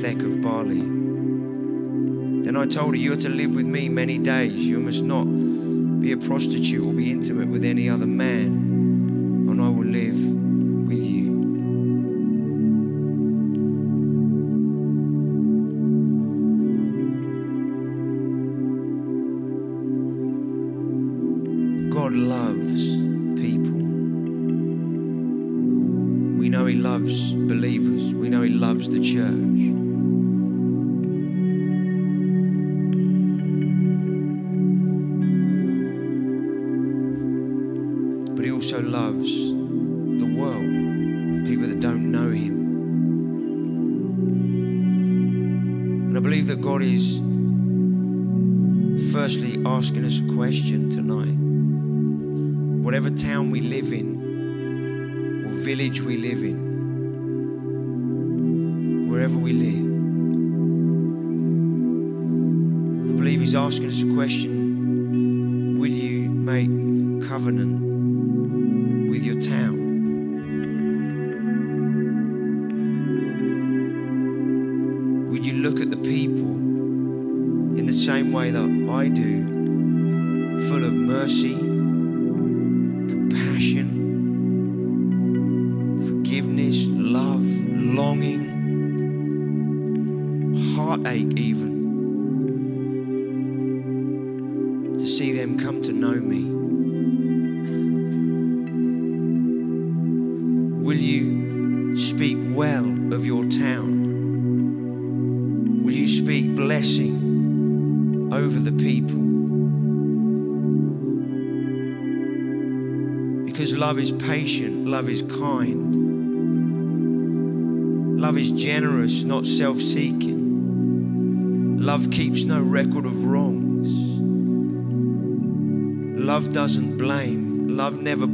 lethek 0.00 0.24
of 0.24 0.40
barley. 0.40 0.80
Then 2.42 2.56
I 2.56 2.66
told 2.66 2.94
her, 2.94 2.96
You 2.96 3.12
are 3.12 3.16
to 3.16 3.28
live 3.28 3.54
with 3.54 3.66
me 3.66 3.88
many 3.88 4.18
days. 4.18 4.68
You 4.68 4.80
must 4.80 5.04
not 5.04 5.24
be 5.24 6.12
a 6.12 6.16
prostitute 6.16 6.82
or 6.82 6.92
be 6.92 7.12
intimate 7.12 7.48
with 7.48 7.64
any 7.64 7.88
other 7.88 8.06
man, 8.06 8.59
believe 46.40 46.56
that 46.56 46.62
God 46.66 46.80
is 46.80 47.18
firstly 49.12 49.62
asking 49.66 50.04
us 50.06 50.20
a 50.20 50.34
question 50.34 50.88
tonight 50.88 51.36
whatever 52.82 53.10
town 53.10 53.50
we 53.50 53.60
live 53.60 53.92
in 53.92 55.44
or 55.44 55.50
village 55.50 56.00
we 56.00 56.16
live 56.16 56.42
in, 56.42 56.56
wherever 59.06 59.38
we 59.38 59.52
live. 59.52 59.84
I 63.10 63.12
believe 63.18 63.40
He's 63.40 63.54
asking 63.54 63.88
us 63.88 64.02
a 64.02 64.14
question 64.14 65.76
Will 65.78 65.88
you 65.88 66.30
make 66.30 66.70
covenant 67.28 67.89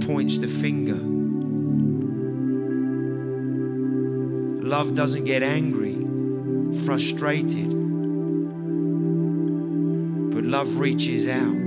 points 0.07 0.39
the 0.39 0.47
finger. 0.47 1.01
Love 4.67 4.95
doesn't 4.95 5.25
get 5.25 5.43
angry, 5.43 5.95
frustrated, 6.85 7.71
but 10.31 10.45
love 10.45 10.79
reaches 10.79 11.29
out. 11.29 11.67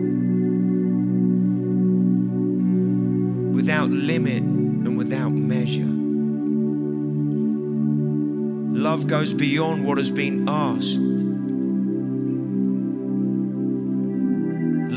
without 3.60 3.90
limit 3.90 4.42
and 4.42 4.98
without 4.98 5.32
measure. 5.32 5.84
Love 8.82 9.06
goes 9.06 9.34
beyond 9.34 9.86
what 9.86 9.98
has 9.98 10.10
been 10.10 10.48
asked. 10.50 10.98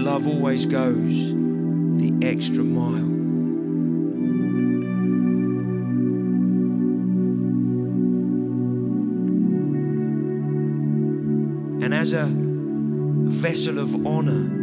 Love 0.00 0.26
always 0.26 0.64
goes 0.64 1.34
the 1.34 2.18
extra 2.22 2.64
mile. 2.64 3.21
And 11.82 11.92
as 11.92 12.12
a 12.12 12.26
vessel 12.28 13.80
of 13.80 14.06
honor, 14.06 14.61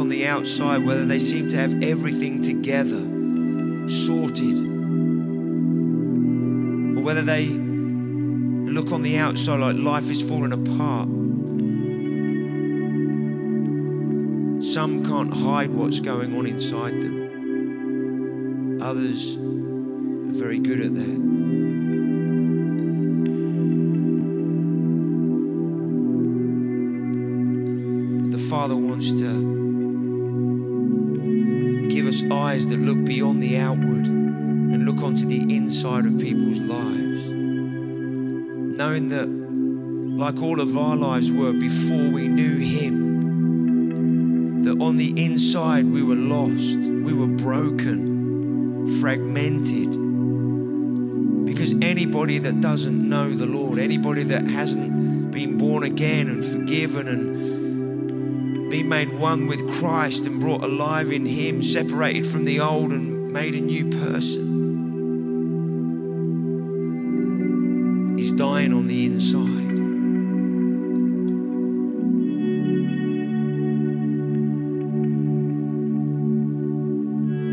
on 0.00 0.08
the 0.08 0.26
outside, 0.26 0.84
whether 0.84 1.04
they 1.04 1.18
seem 1.18 1.48
to 1.50 1.56
have 1.58 1.84
everything 1.84 2.40
together, 2.40 3.06
sorted, 3.86 4.58
or 6.96 7.02
whether 7.02 7.22
they 7.22 7.46
look 7.46 8.92
on 8.92 9.02
the 9.02 9.18
outside 9.18 9.60
like 9.60 9.76
life 9.76 10.10
is 10.10 10.26
falling 10.26 10.52
apart. 10.52 11.08
Some 14.62 15.04
can't 15.04 15.34
hide 15.34 15.70
what's 15.70 16.00
going 16.00 16.36
on 16.36 16.46
inside 16.46 17.00
them. 17.00 18.78
Others 18.80 19.36
are 19.36 20.34
very 20.38 20.58
good 20.58 20.80
at 20.80 20.94
that. 20.94 21.30
The 28.30 28.38
Father 28.38 28.76
wants 28.76 29.12
to 29.20 29.39
eyes 32.60 32.68
that 32.68 32.76
look 32.76 33.02
beyond 33.06 33.42
the 33.42 33.58
outward 33.58 34.06
and 34.06 34.84
look 34.84 35.02
onto 35.02 35.24
the 35.24 35.40
inside 35.56 36.04
of 36.04 36.18
people's 36.18 36.60
lives. 36.60 37.26
Knowing 38.76 39.08
that, 39.08 39.26
like 40.18 40.42
all 40.42 40.60
of 40.60 40.76
our 40.76 40.94
lives 40.94 41.32
were 41.32 41.54
before 41.54 42.12
we 42.12 42.28
knew 42.28 42.58
Him, 42.58 44.60
that 44.60 44.78
on 44.82 44.98
the 44.98 45.24
inside 45.24 45.86
we 45.86 46.02
were 46.02 46.16
lost, 46.16 46.80
we 46.80 47.14
were 47.14 47.28
broken, 47.28 48.86
fragmented. 49.00 49.96
Because 51.46 51.72
anybody 51.80 52.36
that 52.38 52.60
doesn't 52.60 53.08
know 53.08 53.30
the 53.30 53.46
Lord, 53.46 53.78
anybody 53.78 54.24
that 54.24 54.46
hasn't 54.46 55.30
been 55.30 55.56
born 55.56 55.82
again 55.82 56.28
and 56.28 56.44
forgiven 56.44 57.08
and 57.08 57.39
been 58.70 58.88
made 58.88 59.12
one 59.18 59.48
with 59.48 59.68
Christ 59.68 60.26
and 60.28 60.38
brought 60.38 60.62
alive 60.62 61.10
in 61.10 61.26
Him, 61.26 61.60
separated 61.60 62.24
from 62.24 62.44
the 62.44 62.60
old 62.60 62.92
and 62.92 63.32
made 63.32 63.56
a 63.56 63.60
new 63.60 63.90
person, 63.90 64.46
is 68.16 68.32
dying 68.32 68.72
on 68.72 68.86
the 68.86 69.06
inside. 69.06 69.50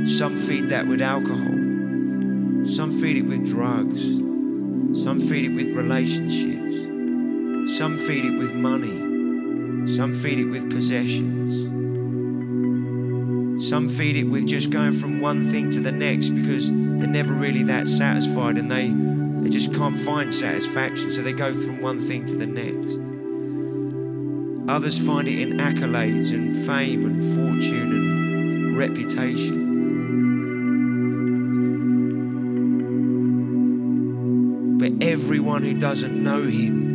Some 0.07 0.37
feed 0.37 0.69
that 0.69 0.85
with 0.87 1.01
alcohol. 1.01 2.65
Some 2.65 2.91
feed 2.91 3.17
it 3.17 3.25
with 3.25 3.47
drugs. 3.47 4.01
Some 5.01 5.19
feed 5.19 5.45
it 5.45 5.55
with 5.55 5.75
relationships. 5.75 6.75
Some 7.75 7.97
feed 7.97 8.25
it 8.25 8.37
with 8.37 8.53
money. 8.53 9.06
Some 9.87 10.13
feed 10.13 10.39
it 10.39 10.45
with 10.49 10.69
possessions. 10.69 11.63
Some 13.69 13.87
feed 13.87 14.17
it 14.17 14.25
with 14.25 14.45
just 14.45 14.69
going 14.69 14.91
from 14.91 15.21
one 15.21 15.43
thing 15.43 15.69
to 15.71 15.79
the 15.79 15.93
next 15.93 16.31
because 16.31 16.73
they're 16.73 17.07
never 17.07 17.33
really 17.33 17.63
that 17.63 17.87
satisfied 17.87 18.57
and 18.57 18.69
they, 18.69 18.89
they 19.41 19.49
just 19.49 19.73
can't 19.73 19.97
find 19.97 20.33
satisfaction. 20.33 21.09
So 21.09 21.21
they 21.21 21.31
go 21.31 21.53
from 21.53 21.81
one 21.81 22.01
thing 22.01 22.25
to 22.25 22.35
the 22.35 22.45
next. 22.45 22.99
Others 24.69 24.99
find 25.07 25.25
it 25.29 25.39
in 25.39 25.57
accolades 25.57 26.33
and 26.33 26.53
fame 26.53 27.05
and 27.05 27.23
fortune 27.23 27.93
and 27.93 28.77
reputation. 28.77 29.67
But 34.77 35.01
everyone 35.01 35.63
who 35.63 35.73
doesn't 35.75 36.21
know 36.21 36.41
him 36.43 36.86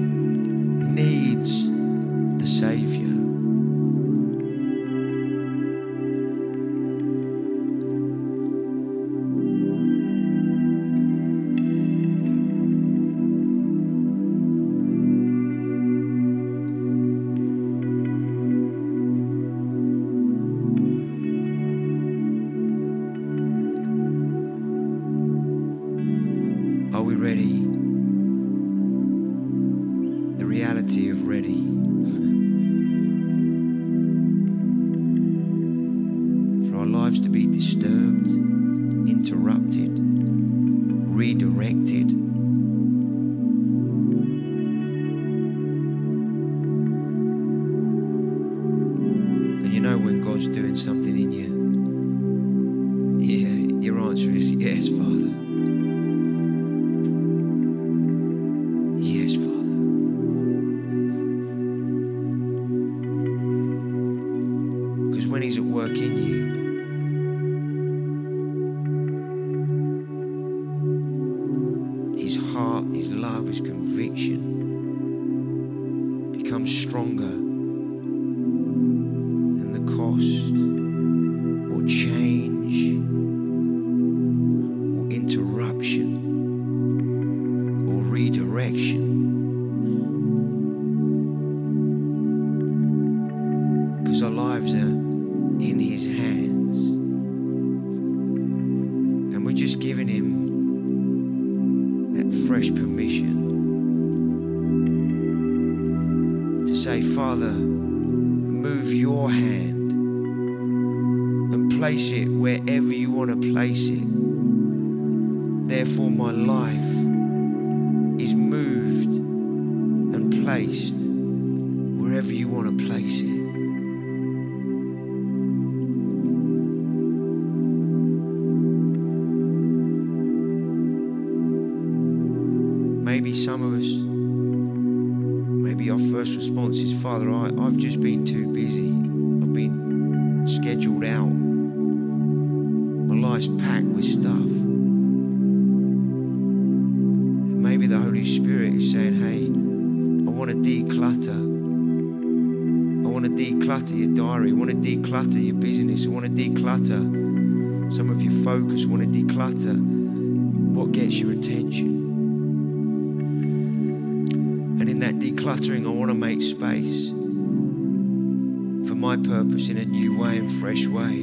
I 165.70 165.78
want 165.78 166.10
to 166.10 166.16
make 166.16 166.42
space 166.42 167.10
for 167.10 168.96
my 168.96 169.16
purpose 169.16 169.68
in 169.70 169.76
a 169.78 169.84
new 169.84 170.18
way 170.18 170.36
and 170.36 170.50
fresh 170.50 170.86
way. 170.86 171.22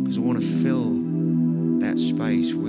Because 0.00 0.16
I 0.16 0.22
want 0.22 0.40
to 0.40 0.46
fill 0.62 0.94
that 1.80 1.98
space 1.98 2.54
with. 2.54 2.67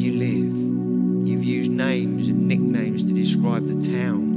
you 0.00 0.18
live. 0.18 1.28
You've 1.28 1.44
used 1.44 1.70
names 1.70 2.28
and 2.28 2.48
nicknames 2.48 3.04
to 3.06 3.12
describe 3.12 3.66
the 3.66 3.74
town. 3.74 4.30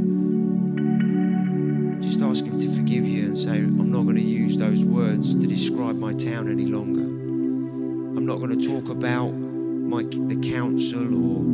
Just 2.02 2.22
ask 2.22 2.46
Him 2.46 2.60
to 2.60 2.70
forgive 2.70 3.06
you 3.06 3.28
and 3.28 3.38
say, 3.38 3.58
I'm 3.58 3.92
not 3.92 4.04
going 4.04 4.18
to 4.18 4.22
use 4.22 4.58
those 4.58 4.84
words 4.84 5.36
to 5.38 5.48
describe 5.48 5.96
my 5.96 6.14
town 6.14 6.50
any 6.52 6.66
longer. 6.66 7.00
I'm 7.00 8.26
not 8.26 8.40
going 8.40 8.60
to 8.60 8.68
talk 8.68 8.90
about 8.90 9.30
my, 9.30 10.04
the 10.04 10.52
council 10.52 11.00
or 11.14 11.46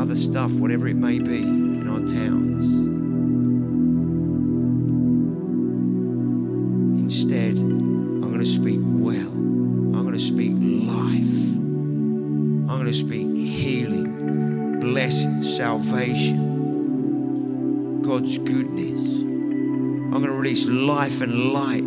other 0.00 0.16
stuff, 0.16 0.52
whatever 0.54 0.88
it 0.88 0.96
may 0.96 1.20
be 1.20 1.42
in 1.42 1.88
our 1.88 2.00
towns. 2.00 2.87
God's 18.28 18.52
goodness. 18.52 19.20
I'm 19.22 20.10
going 20.10 20.24
to 20.24 20.32
release 20.32 20.66
life 20.66 21.22
and 21.22 21.50
light 21.50 21.80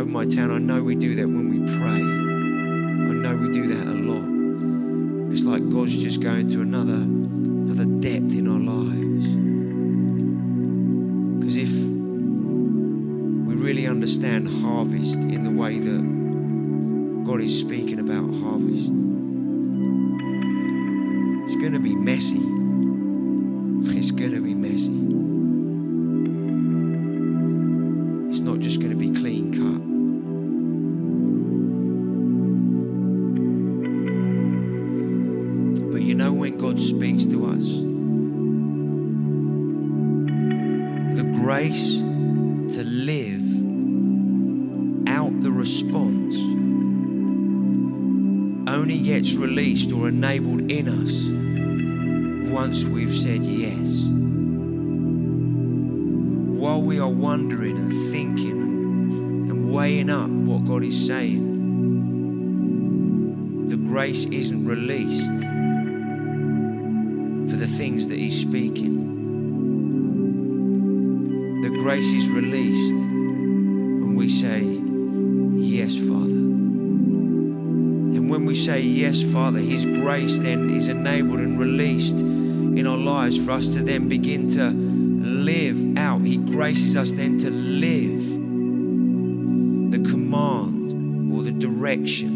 over 0.00 0.10
my 0.10 0.26
town. 0.26 0.50
I 0.50 0.58
know 0.58 0.82
we 0.82 0.96
do 0.96 1.14
that 1.14 1.28
when 1.28 1.50
we 1.50 1.58
pray. 1.78 2.02
I 2.02 3.14
know 3.14 3.36
we 3.36 3.48
do 3.52 3.68
that 3.68 3.86
a 3.86 3.94
lot. 3.94 5.30
It's 5.32 5.44
like 5.44 5.68
God's 5.68 6.02
just 6.02 6.20
going 6.20 6.48
to 6.48 6.62
another 6.62 6.98
enabled 81.14 81.38
and 81.38 81.60
released 81.60 82.18
in 82.22 82.88
our 82.88 82.96
lives 82.96 83.44
for 83.44 83.52
us 83.52 83.76
to 83.76 83.84
then 83.84 84.08
begin 84.08 84.48
to 84.48 84.70
live 84.70 85.96
out. 85.96 86.20
He 86.22 86.38
graces 86.38 86.96
us 86.96 87.12
then 87.12 87.38
to 87.38 87.50
live 87.50 88.20
the 89.92 90.10
command 90.10 91.32
or 91.32 91.42
the 91.44 91.52
direction 91.52 92.33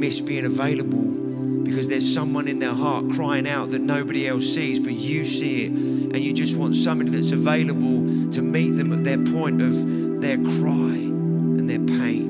miss 0.00 0.18
being 0.18 0.46
available 0.46 1.62
because 1.62 1.90
there's 1.90 2.14
someone 2.14 2.48
in 2.48 2.58
their 2.58 2.72
heart 2.72 3.10
crying 3.12 3.46
out 3.46 3.68
that 3.70 3.82
nobody 3.82 4.26
else 4.26 4.46
sees, 4.46 4.80
but 4.80 4.92
you 4.92 5.24
see 5.24 5.66
it. 5.66 5.70
And 5.70 6.18
you 6.18 6.32
just 6.32 6.56
want 6.56 6.74
somebody 6.74 7.10
that's 7.10 7.32
available 7.32 8.30
to 8.30 8.42
meet 8.42 8.70
them 8.70 8.92
at 8.92 9.04
their 9.04 9.18
point 9.18 9.60
of 9.60 10.20
their 10.22 10.38
cry 10.38 10.96
and 10.96 11.68
their 11.68 11.78
pain. 11.78 12.28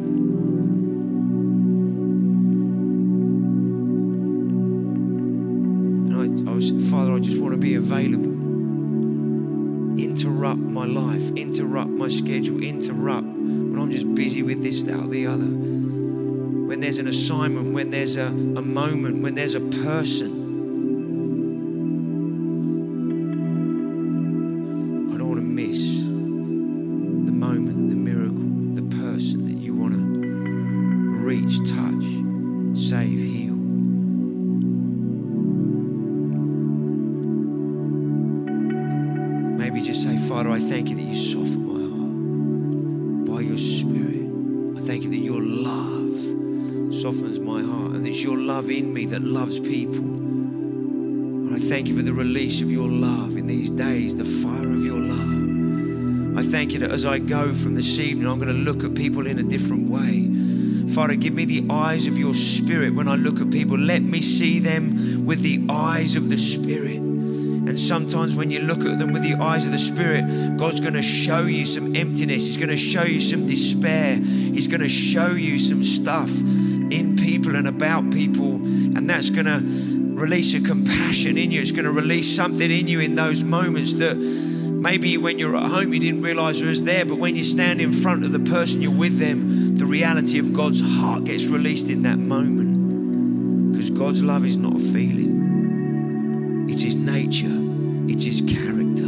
And 6.13 6.49
I, 6.49 6.53
was, 6.53 6.91
Father, 6.91 7.13
I 7.13 7.21
just 7.21 7.41
want 7.41 7.55
to 7.55 7.61
be 7.61 7.77
available 7.77 8.41
interrupt 9.99 10.61
my 10.61 10.87
life, 10.87 11.31
interrupt 11.33 11.91
my 11.91 12.09
schedule, 12.09 12.63
interrupt 12.63 13.27
when 13.27 13.79
I'm 13.79 13.91
just 13.91 14.13
busy 14.15 14.43
with 14.43 14.63
this, 14.63 14.83
that, 14.85 14.99
or 14.99 15.09
the 15.09 15.27
other. 15.27 15.70
There's 16.91 16.99
an 16.99 17.07
assignment, 17.07 17.73
when 17.73 17.91
there's 17.91 18.17
a, 18.17 18.27
a 18.27 18.63
moment, 18.63 19.23
when 19.23 19.37
there's 19.37 19.55
a 19.55 19.61
person. 19.61 20.40
As 57.01 57.07
I 57.07 57.19
go 57.19 57.55
from 57.55 57.75
this 57.75 57.99
evening, 57.99 58.29
I'm 58.29 58.39
going 58.39 58.55
to 58.55 58.63
look 58.73 58.85
at 58.85 58.95
people 58.95 59.27
in 59.27 59.39
a 59.39 59.43
different 59.43 59.89
way. 59.89 60.29
Father, 60.93 61.15
give 61.15 61.33
me 61.33 61.47
the 61.47 61.67
eyes 61.73 62.07
of 62.07 62.19
your 62.19 62.35
spirit 62.35 62.93
when 62.93 63.09
I 63.09 63.15
look 63.15 63.41
at 63.41 63.51
people. 63.51 63.79
Let 63.79 64.03
me 64.03 64.21
see 64.21 64.59
them 64.59 65.25
with 65.25 65.41
the 65.41 65.73
eyes 65.73 66.15
of 66.15 66.29
the 66.29 66.37
spirit. 66.37 66.99
And 66.99 67.79
sometimes 67.79 68.37
when 68.37 68.51
you 68.51 68.61
look 68.61 68.85
at 68.85 68.99
them 68.99 69.15
with 69.15 69.23
the 69.23 69.43
eyes 69.43 69.65
of 69.65 69.73
the 69.73 69.79
Spirit, 69.79 70.59
God's 70.59 70.81
going 70.81 70.93
to 70.93 71.03
show 71.03 71.47
you 71.47 71.65
some 71.65 71.97
emptiness. 71.97 72.45
He's 72.45 72.59
going 72.59 72.69
to 72.69 72.77
show 72.77 73.05
you 73.05 73.21
some 73.21 73.47
despair. 73.47 74.17
He's 74.17 74.67
going 74.67 74.83
to 74.83 74.89
show 74.89 75.31
you 75.31 75.59
some 75.59 75.83
stuff 75.83 76.31
in 76.93 77.17
people 77.17 77.57
and 77.57 77.67
about 77.67 78.13
people. 78.13 78.57
And 78.57 79.09
that's 79.09 79.31
going 79.31 79.47
to 79.47 79.61
release 80.21 80.53
a 80.55 80.61
compassion 80.61 81.39
in 81.39 81.51
you. 81.51 81.63
It's 81.63 81.73
going 81.73 81.87
to 81.87 81.93
release 81.93 82.35
something 82.35 82.71
in 82.71 82.89
you 82.89 83.01
in 83.01 83.15
those 83.15 83.43
moments 83.43 83.95
that 83.95 84.50
maybe 84.81 85.17
when 85.17 85.39
you're 85.39 85.57
at 85.57 85.71
home 85.71 85.93
you 85.93 86.01
didn't 86.01 86.23
realize 86.23 86.61
it 86.61 86.67
was 86.67 86.85
there. 86.85 87.05
But 87.05 87.19
when 87.19 87.37
you 87.37 87.45
stand 87.45 87.81
in 87.81 87.93
front 87.93 88.25
of 88.25 88.33
the 88.33 88.41
person 88.41 88.83
you're 88.83 88.91
with 88.91 89.19
them, 89.19 89.77
the 89.77 89.87
reality 89.87 90.39
of 90.39 90.53
God's 90.53 90.83
heart 90.83 91.25
gets 91.25 91.47
released 91.47 91.91
in 91.91 92.03
that 92.03 92.19
moment. 92.19 93.73
Because 93.73 93.91
God's 93.91 94.23
love 94.23 94.45
is 94.45 94.57
not 94.57 94.77
a 94.77 94.79
feeling, 94.79 96.67
it's 96.69 96.83
His 96.83 96.97
nature. 96.97 97.61
It's 98.13 98.25
his 98.25 98.41
character. 98.41 99.07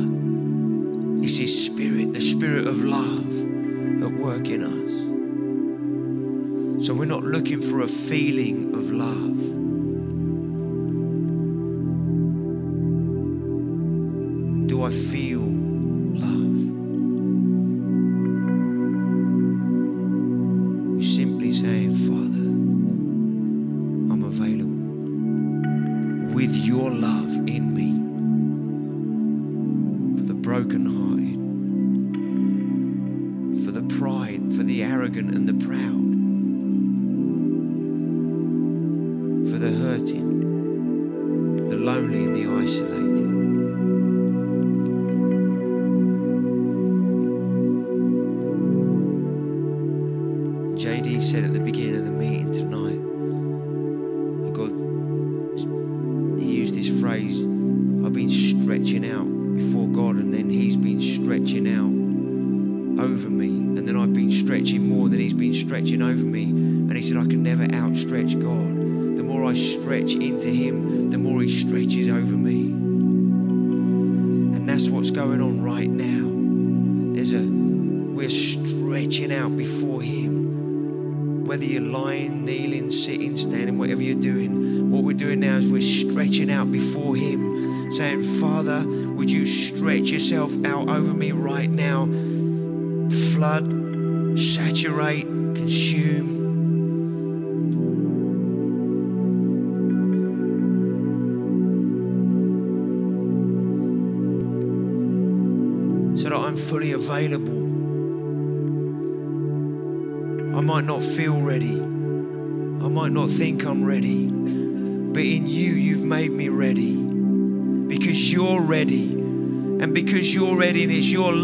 It's 1.24 1.38
his 1.38 1.66
spirit, 1.66 2.12
the 2.12 2.20
spirit 2.20 2.68
of 2.68 2.84
love 2.84 3.32
at 4.02 4.12
work 4.12 4.48
in 4.48 4.62
us. 4.62 4.92
So 6.86 6.94
we're 6.94 7.06
not 7.06 7.24
looking 7.24 7.60
for 7.60 7.80
a 7.80 7.88
feeling 7.88 8.72
of 8.74 8.92
love. 8.92 9.40
Do 14.68 14.84
I 14.84 14.90
feel 14.90 15.51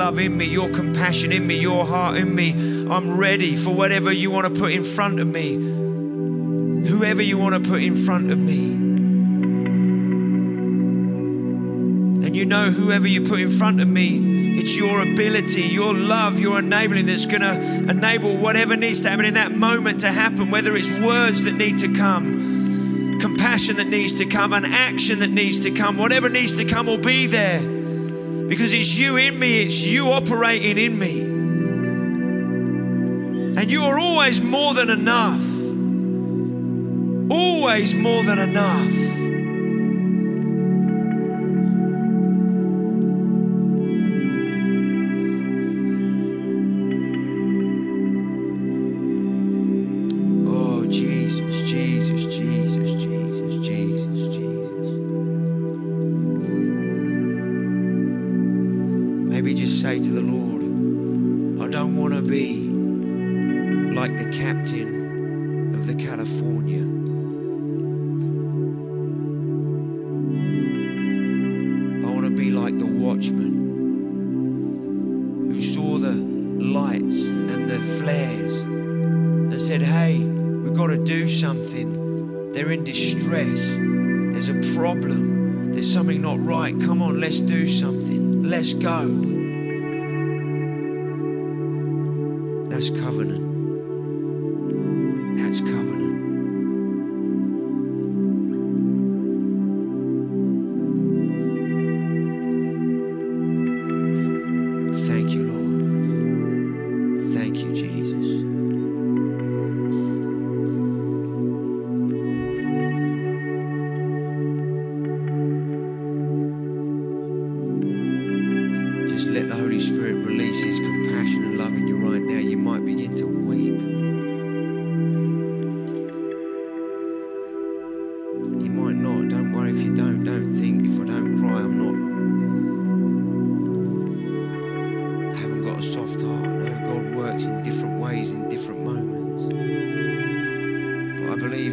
love 0.08 0.20
in 0.20 0.38
me, 0.38 0.46
your 0.46 0.70
compassion 0.70 1.32
in 1.32 1.46
me, 1.46 1.60
your 1.60 1.84
heart 1.84 2.16
in 2.16 2.34
me, 2.34 2.52
I'm 2.90 3.18
ready 3.18 3.54
for 3.56 3.74
whatever 3.74 4.10
you 4.10 4.30
want 4.30 4.46
to 4.46 4.58
put 4.58 4.72
in 4.72 4.82
front 4.82 5.20
of 5.20 5.26
me. 5.26 5.52
Whoever 6.88 7.20
you 7.20 7.36
want 7.36 7.62
to 7.62 7.70
put 7.70 7.82
in 7.82 7.94
front 7.94 8.30
of 8.30 8.38
me. 8.38 8.72
And 12.24 12.34
you 12.34 12.46
know, 12.46 12.70
whoever 12.70 13.06
you 13.06 13.20
put 13.20 13.38
in 13.38 13.50
front 13.50 13.82
of 13.82 13.88
me, 13.88 14.56
it's 14.58 14.78
your 14.78 15.02
ability, 15.02 15.60
your 15.60 15.92
love, 15.92 16.40
your 16.40 16.58
enabling 16.58 17.04
that's 17.04 17.26
going 17.26 17.42
to 17.42 17.90
enable 17.90 18.34
whatever 18.38 18.78
needs 18.78 19.02
to 19.02 19.10
happen 19.10 19.26
in 19.26 19.34
that 19.34 19.52
moment 19.52 20.00
to 20.00 20.08
happen, 20.08 20.50
whether 20.50 20.74
it's 20.74 20.90
words 20.90 21.44
that 21.44 21.52
need 21.52 21.76
to 21.76 21.92
come, 21.92 23.18
compassion 23.20 23.76
that 23.76 23.88
needs 23.88 24.14
to 24.20 24.24
come, 24.24 24.54
an 24.54 24.64
action 24.64 25.18
that 25.18 25.28
needs 25.28 25.60
to 25.64 25.70
come, 25.70 25.98
whatever 25.98 26.30
needs 26.30 26.56
to 26.56 26.64
come 26.64 26.86
will 26.86 26.96
be 26.96 27.26
there. 27.26 27.77
Because 28.48 28.72
it's 28.72 28.98
you 28.98 29.18
in 29.18 29.38
me, 29.38 29.60
it's 29.60 29.86
you 29.86 30.06
operating 30.06 30.78
in 30.78 30.98
me. 30.98 31.20
And 33.60 33.70
you 33.70 33.82
are 33.82 33.98
always 33.98 34.40
more 34.40 34.72
than 34.72 34.88
enough. 34.88 35.44
Always 37.30 37.94
more 37.94 38.22
than 38.22 38.38
enough. 38.38 39.17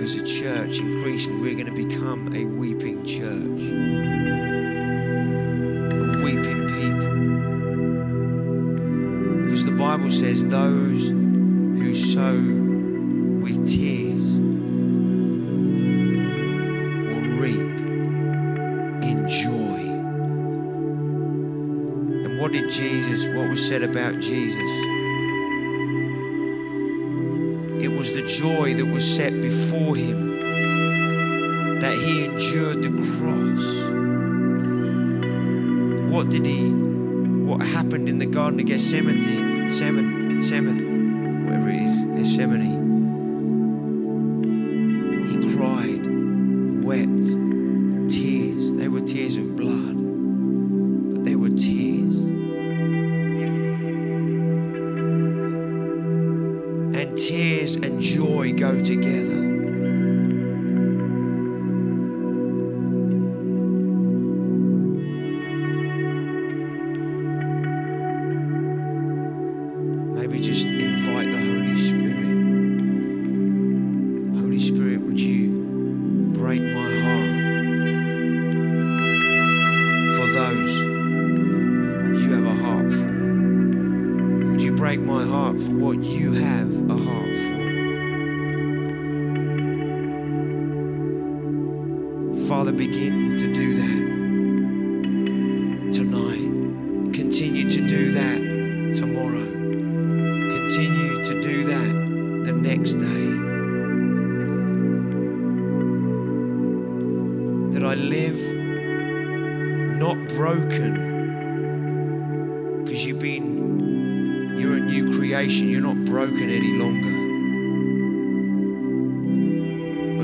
As 0.05 0.17
a 0.21 0.23
church, 0.23 0.77
increasingly, 0.77 1.41
we're 1.41 1.55
going 1.55 1.65
to 1.65 1.87
become 1.87 2.31
a 2.35 2.45
weeping 2.45 3.03
church, 3.03 3.61
a 5.89 6.21
weeping 6.23 6.67
people. 6.67 7.15
Because 9.41 9.65
the 9.65 9.71
Bible 9.71 10.11
says 10.11 10.47
those 10.47 11.09
who 11.09 11.95
sow 11.95 12.35
with 13.41 13.65
tears 13.65 14.35
will 17.09 17.27
reap 17.39 17.79
in 19.09 19.27
joy. 19.27 19.79
And 22.25 22.39
what 22.39 22.51
did 22.51 22.69
Jesus, 22.69 23.25
what 23.35 23.49
was 23.49 23.67
said 23.67 23.81
about 23.81 24.19
Jesus? 24.19 24.54
Garden 38.95 39.44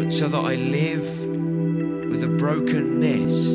But 0.01 0.11
so 0.11 0.27
that 0.29 0.43
I 0.43 0.55
live 0.55 1.27
with 2.09 2.23
a 2.23 2.35
brokenness, 2.39 3.53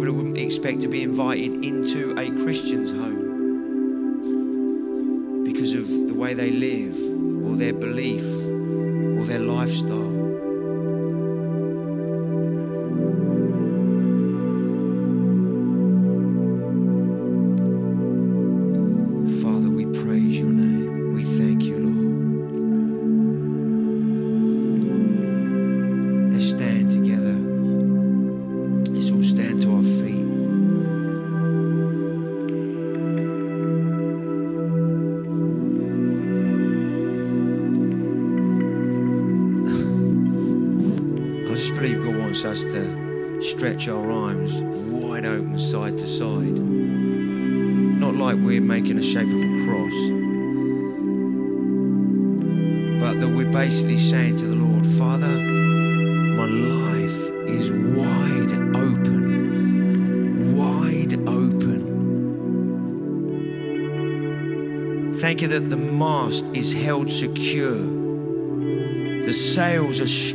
people 0.00 0.14
wouldn't 0.14 0.38
expect 0.38 0.80
to 0.80 0.88
be 0.88 1.02
invited 1.02 1.62
into 1.62 2.12
a 2.12 2.30
Christian's 2.42 2.90
home 2.90 3.34
because 5.44 5.74
of 5.74 6.08
the 6.08 6.14
way 6.14 6.32
they 6.32 6.50
live 6.50 6.96
or 7.44 7.54
their 7.54 7.74
belief 7.74 8.24
or 8.24 9.24
their 9.26 9.40
lifestyle. 9.40 10.19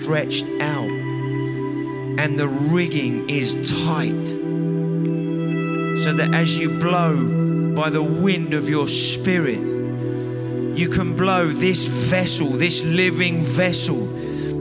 stretched 0.05 0.47
out 0.61 0.87
and 0.87 2.37
the 2.37 2.47
rigging 2.47 3.27
is 3.27 3.55
tight. 3.85 4.27
So 5.97 6.13
that 6.13 6.29
as 6.31 6.59
you 6.59 6.77
blow 6.79 7.73
by 7.73 7.89
the 7.89 8.03
wind 8.03 8.53
of 8.53 8.69
your 8.69 8.87
spirit, 8.87 9.57
you 10.77 10.89
can 10.89 11.17
blow 11.17 11.47
this 11.47 12.11
vessel, 12.11 12.45
this 12.45 12.85
living 12.85 13.41
vessel. 13.41 14.07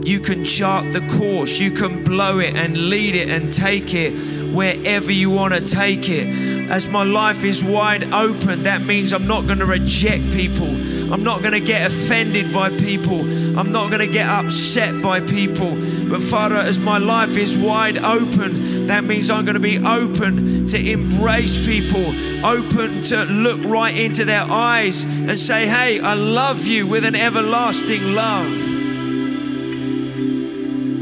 You 0.03 0.19
can 0.19 0.43
chart 0.43 0.83
the 0.93 1.07
course, 1.19 1.59
you 1.59 1.69
can 1.69 2.03
blow 2.03 2.39
it 2.39 2.55
and 2.55 2.89
lead 2.89 3.13
it 3.13 3.29
and 3.29 3.51
take 3.51 3.93
it 3.93 4.13
wherever 4.51 5.11
you 5.11 5.29
want 5.29 5.53
to 5.53 5.61
take 5.61 6.09
it. 6.09 6.71
As 6.71 6.89
my 6.89 7.03
life 7.03 7.43
is 7.43 7.63
wide 7.63 8.11
open, 8.15 8.63
that 8.63 8.81
means 8.81 9.13
I'm 9.13 9.27
not 9.27 9.45
going 9.45 9.59
to 9.59 9.67
reject 9.67 10.23
people. 10.31 11.04
I'm 11.15 11.23
not 11.23 11.39
going 11.39 11.53
to 11.53 11.61
get 11.61 11.87
offended 11.89 12.51
by 12.51 12.71
people. 12.71 13.21
I'm 13.57 13.71
not 13.71 13.89
going 13.89 14.05
to 14.05 14.13
get 14.13 14.27
upset 14.27 15.01
by 15.01 15.21
people. 15.21 15.77
But 16.09 16.21
Father, 16.21 16.55
as 16.55 16.77
my 16.77 16.97
life 16.97 17.37
is 17.37 17.57
wide 17.57 17.97
open, 17.99 18.87
that 18.87 19.05
means 19.05 19.29
I'm 19.29 19.45
going 19.45 19.55
to 19.55 19.61
be 19.61 19.77
open 19.77 20.67
to 20.67 20.91
embrace 20.91 21.65
people, 21.65 22.03
open 22.45 23.01
to 23.03 23.23
look 23.31 23.63
right 23.63 23.97
into 23.97 24.25
their 24.25 24.43
eyes 24.43 25.05
and 25.05 25.39
say, 25.39 25.65
Hey, 25.69 26.01
I 26.01 26.15
love 26.15 26.67
you 26.67 26.85
with 26.85 27.05
an 27.05 27.15
everlasting 27.15 28.13
love. 28.13 28.51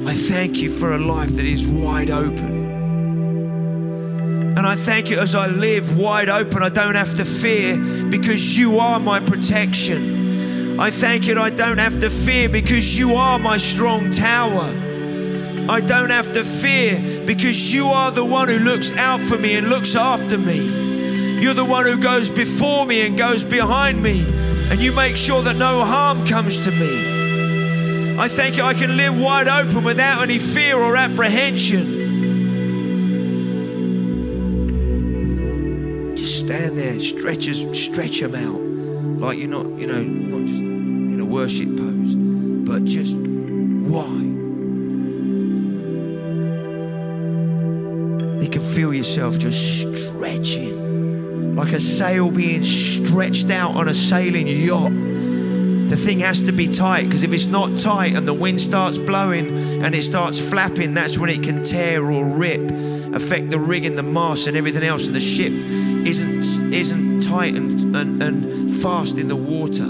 I 0.07 0.13
thank 0.13 0.57
you 0.57 0.69
for 0.69 0.93
a 0.93 0.99
life 0.99 1.29
that 1.37 1.45
is 1.45 1.67
wide 1.67 2.11
open. 2.11 2.52
I 4.73 4.75
thank 4.75 5.11
you 5.11 5.19
as 5.19 5.35
I 5.35 5.45
live 5.45 5.99
wide 5.99 6.29
open, 6.29 6.63
I 6.63 6.69
don't 6.69 6.95
have 6.95 7.13
to 7.17 7.25
fear 7.25 7.77
because 8.09 8.57
you 8.57 8.79
are 8.79 8.99
my 8.99 9.19
protection. 9.19 10.79
I 10.79 10.89
thank 10.89 11.27
you 11.27 11.39
I 11.39 11.51
don't 11.51 11.77
have 11.77 11.99
to 11.99 12.09
fear 12.09 12.49
because 12.49 12.97
you 12.97 13.13
are 13.13 13.37
my 13.37 13.57
strong 13.57 14.09
tower. 14.09 14.65
I 15.69 15.79
don't 15.79 16.09
have 16.09 16.33
to 16.33 16.43
fear 16.43 17.23
because 17.23 17.71
you 17.71 17.85
are 17.85 18.09
the 18.09 18.25
one 18.25 18.49
who 18.49 18.57
looks 18.57 18.91
out 18.97 19.21
for 19.21 19.37
me 19.37 19.57
and 19.57 19.67
looks 19.67 19.95
after 19.95 20.39
me. 20.39 21.39
You're 21.39 21.53
the 21.53 21.65
one 21.65 21.85
who 21.85 22.01
goes 22.01 22.31
before 22.31 22.87
me 22.87 23.05
and 23.05 23.15
goes 23.15 23.43
behind 23.43 24.01
me, 24.01 24.25
and 24.71 24.81
you 24.81 24.91
make 24.91 25.17
sure 25.17 25.43
that 25.43 25.55
no 25.55 25.85
harm 25.85 26.25
comes 26.25 26.63
to 26.65 26.71
me. 26.71 28.17
I 28.17 28.27
thank 28.27 28.57
you 28.57 28.63
I 28.63 28.73
can 28.73 28.97
live 28.97 29.21
wide 29.21 29.47
open 29.47 29.83
without 29.83 30.23
any 30.23 30.39
fear 30.39 30.77
or 30.77 30.95
apprehension. 30.97 32.02
There, 36.93 36.99
stretch, 36.99 37.45
stretch 37.75 38.19
them 38.19 38.35
out. 38.35 38.61
Like 39.19 39.37
you're 39.37 39.49
not, 39.49 39.65
you 39.79 39.87
know, 39.87 40.01
not 40.01 40.47
just 40.47 40.61
in 40.61 41.19
a 41.19 41.25
worship 41.25 41.69
pose, 41.69 42.15
but 42.15 42.83
just 42.83 43.15
why? 43.17 44.07
You 48.41 48.49
can 48.49 48.61
feel 48.61 48.93
yourself 48.93 49.39
just 49.39 50.09
stretching, 50.09 51.55
like 51.55 51.71
a 51.71 51.79
sail 51.79 52.31
being 52.31 52.63
stretched 52.63 53.49
out 53.49 53.75
on 53.75 53.87
a 53.87 53.93
sailing 53.93 54.47
yacht. 54.47 54.91
The 55.89 55.95
thing 55.97 56.21
has 56.21 56.41
to 56.43 56.51
be 56.51 56.67
tight 56.67 57.03
because 57.03 57.23
if 57.23 57.33
it's 57.33 57.45
not 57.45 57.77
tight 57.77 58.15
and 58.15 58.27
the 58.27 58.33
wind 58.33 58.59
starts 58.59 58.97
blowing 58.97 59.47
and 59.83 59.93
it 59.93 60.01
starts 60.01 60.49
flapping, 60.49 60.95
that's 60.95 61.17
when 61.17 61.29
it 61.29 61.43
can 61.43 61.63
tear 61.63 62.03
or 62.03 62.25
rip, 62.25 62.61
affect 63.13 63.51
the 63.51 63.59
rig 63.59 63.85
and 63.85 63.97
the 63.97 64.03
mast 64.03 64.47
and 64.47 64.57
everything 64.57 64.83
else, 64.83 65.05
and 65.05 65.15
the 65.15 65.19
ship 65.19 65.53
isn't 66.07 66.73
isn't 66.73 67.21
tight 67.21 67.55
and, 67.55 67.95
and, 67.95 68.21
and 68.23 68.71
fast 68.81 69.17
in 69.17 69.27
the 69.27 69.35
water. 69.35 69.85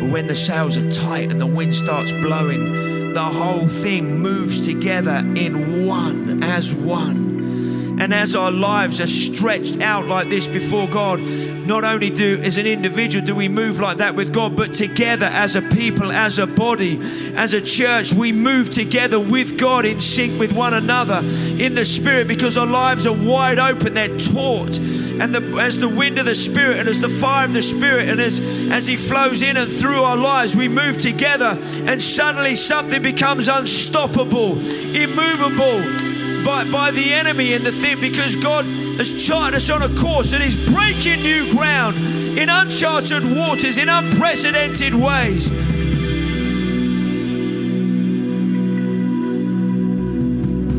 But 0.00 0.12
when 0.12 0.26
the 0.26 0.34
sails 0.34 0.76
are 0.76 0.90
tight 0.90 1.30
and 1.30 1.40
the 1.40 1.46
wind 1.46 1.74
starts 1.74 2.12
blowing, 2.12 3.12
the 3.12 3.20
whole 3.20 3.66
thing 3.66 4.20
moves 4.20 4.60
together 4.60 5.22
in 5.36 5.86
one, 5.86 6.42
as 6.42 6.74
one. 6.74 7.98
And 8.00 8.14
as 8.14 8.36
our 8.36 8.50
lives 8.52 9.00
are 9.00 9.08
stretched 9.08 9.80
out 9.80 10.06
like 10.06 10.28
this 10.28 10.46
before 10.46 10.86
God, 10.86 11.20
not 11.68 11.84
only 11.84 12.08
do 12.08 12.40
as 12.42 12.56
an 12.56 12.66
individual 12.66 13.24
do 13.24 13.36
we 13.36 13.46
move 13.46 13.78
like 13.78 13.98
that 13.98 14.14
with 14.14 14.32
God, 14.32 14.56
but 14.56 14.72
together 14.72 15.26
as 15.26 15.54
a 15.54 15.62
people, 15.62 16.10
as 16.10 16.38
a 16.38 16.46
body, 16.46 16.98
as 17.36 17.52
a 17.52 17.60
church, 17.60 18.12
we 18.14 18.32
move 18.32 18.70
together 18.70 19.20
with 19.20 19.58
God 19.58 19.84
in 19.84 20.00
sync 20.00 20.40
with 20.40 20.52
one 20.52 20.72
another 20.72 21.18
in 21.18 21.74
the 21.74 21.84
spirit 21.84 22.26
because 22.26 22.56
our 22.56 22.66
lives 22.66 23.06
are 23.06 23.14
wide 23.14 23.58
open, 23.58 23.94
they're 23.94 24.08
taut. 24.18 24.78
And 25.20 25.34
the, 25.34 25.60
as 25.60 25.78
the 25.78 25.88
wind 25.88 26.18
of 26.18 26.26
the 26.26 26.34
Spirit 26.34 26.78
and 26.78 26.88
as 26.88 27.00
the 27.00 27.08
fire 27.08 27.44
of 27.44 27.52
the 27.52 27.60
Spirit 27.60 28.08
and 28.08 28.20
as, 28.20 28.38
as 28.70 28.86
He 28.86 28.96
flows 28.96 29.42
in 29.42 29.56
and 29.56 29.70
through 29.70 30.00
our 30.02 30.16
lives, 30.16 30.54
we 30.54 30.68
move 30.68 30.96
together 30.96 31.58
and 31.90 32.00
suddenly 32.00 32.54
something 32.54 33.02
becomes 33.02 33.48
unstoppable, 33.48 34.52
immovable 34.94 35.82
by, 36.44 36.64
by 36.70 36.92
the 36.92 37.12
enemy 37.12 37.52
and 37.52 37.66
the 37.66 37.72
thing 37.72 38.00
because 38.00 38.36
God 38.36 38.64
has 38.98 39.24
charted 39.24 39.54
us 39.54 39.70
on 39.70 39.80
a 39.82 39.88
course 39.96 40.32
that 40.32 40.40
is 40.40 40.56
breaking 40.70 41.22
new 41.22 41.50
ground 41.52 41.96
in 42.36 42.48
uncharted 42.50 43.22
waters 43.24 43.78
in 43.78 43.88
unprecedented 43.88 44.92
ways. 44.92 45.48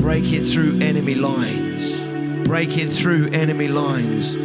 Breaking 0.02 0.42
through 0.42 0.80
enemy 0.82 1.16
lines, 1.16 2.06
breaking 2.46 2.90
through 2.90 3.30
enemy 3.30 3.70
lines, 3.70 4.36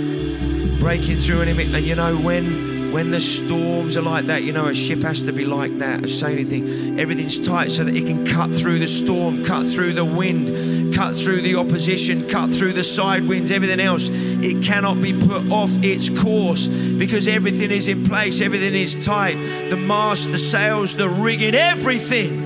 breaking 0.79 1.16
through 1.16 1.43
enemy. 1.43 1.64
And 1.64 1.85
you 1.85 1.97
know 1.97 2.16
when 2.16 2.74
when 2.95 3.11
the 3.11 3.19
storms 3.19 3.97
are 3.97 4.03
like 4.03 4.27
that, 4.27 4.45
you 4.45 4.53
know 4.53 4.69
a 4.69 4.75
ship 4.75 5.03
has 5.03 5.21
to 5.23 5.33
be 5.33 5.45
like 5.45 5.77
that. 5.79 6.05
A 6.05 6.09
sailing 6.09 6.47
thing, 6.47 7.01
everything's 7.01 7.45
tight 7.45 7.73
so 7.73 7.83
that 7.83 7.97
it 7.97 8.07
can 8.07 8.25
cut 8.25 8.55
through 8.55 8.79
the 8.79 8.87
storm, 8.87 9.45
cut 9.45 9.67
through 9.67 9.95
the 9.95 10.05
wind, 10.05 10.95
cut 10.95 11.13
through 11.17 11.41
the 11.41 11.57
opposition, 11.57 12.25
cut 12.29 12.53
through 12.53 12.73
the 12.73 12.85
side 12.85 13.27
winds, 13.27 13.51
everything 13.51 13.81
else. 13.81 14.11
It 14.13 14.63
cannot 14.63 15.03
be 15.03 15.13
put 15.13 15.51
off 15.51 15.71
its 15.83 16.09
course 16.09 16.69
because 16.69 17.27
everything 17.27 17.73
is 17.73 17.89
in 17.89 18.05
place, 18.05 18.41
everything 18.41 18.75
is 18.75 19.05
tight. 19.05 19.35
The 19.71 19.77
mast, 19.77 20.31
the 20.31 20.39
sails, 20.39 20.95
the 20.95 21.09
rigging, 21.09 21.57
everything. 21.57 22.45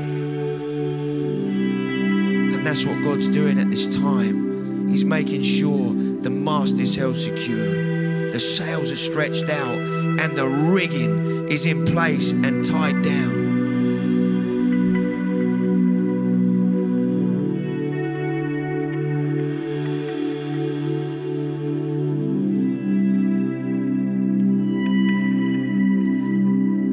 And 2.55 2.67
that's 2.67 2.87
what 2.87 3.05
God's 3.05 3.29
doing 3.29 3.59
at 3.59 3.71
this 3.71 3.87
time. 3.95 4.89
He's 4.89 5.05
making 5.05 5.43
sure 5.43 5.93
the 5.93 6.31
mast 6.31 6.79
is 6.81 6.97
held 6.97 7.17
secure, 7.17 8.31
the 8.31 8.41
sails 8.41 8.91
are 8.91 8.97
stretched 8.97 9.51
out, 9.51 9.98
and 10.19 10.37
the 10.37 10.47
rigging 10.47 11.49
is 11.49 11.65
in 11.65 11.87
place 11.87 12.33
and 12.33 12.65
tied 12.65 13.03
down. 13.03 13.33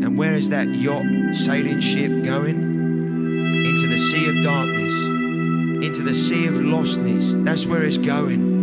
And 0.03 0.17
where 0.17 0.36
is 0.36 0.49
that 0.51 0.67
yacht 0.67 1.05
sailing 1.34 1.80
ship 1.80 2.23
going? 2.23 2.73
Into 3.65 3.88
the 3.88 3.97
sea 3.97 4.30
of 4.30 4.43
darkness, 4.43 4.93
into 5.86 6.03
the 6.03 6.13
sea 6.13 6.45
of 6.47 6.53
lostness. 6.53 7.43
That's 7.43 7.65
where 7.65 7.84
it's 7.84 7.97
going. 7.97 8.53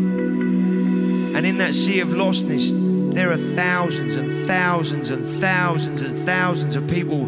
And 1.35 1.45
in 1.45 1.59
that 1.59 1.75
sea 1.75 2.01
of 2.01 2.09
lostness, 2.09 2.82
there 3.13 3.31
are 3.31 3.37
thousands 3.37 4.17
and 4.17 4.47
thousands 4.47 5.11
and 5.11 5.25
thousands 5.25 6.03
and 6.03 6.27
thousands 6.27 6.77
of 6.77 6.89
people 6.89 7.27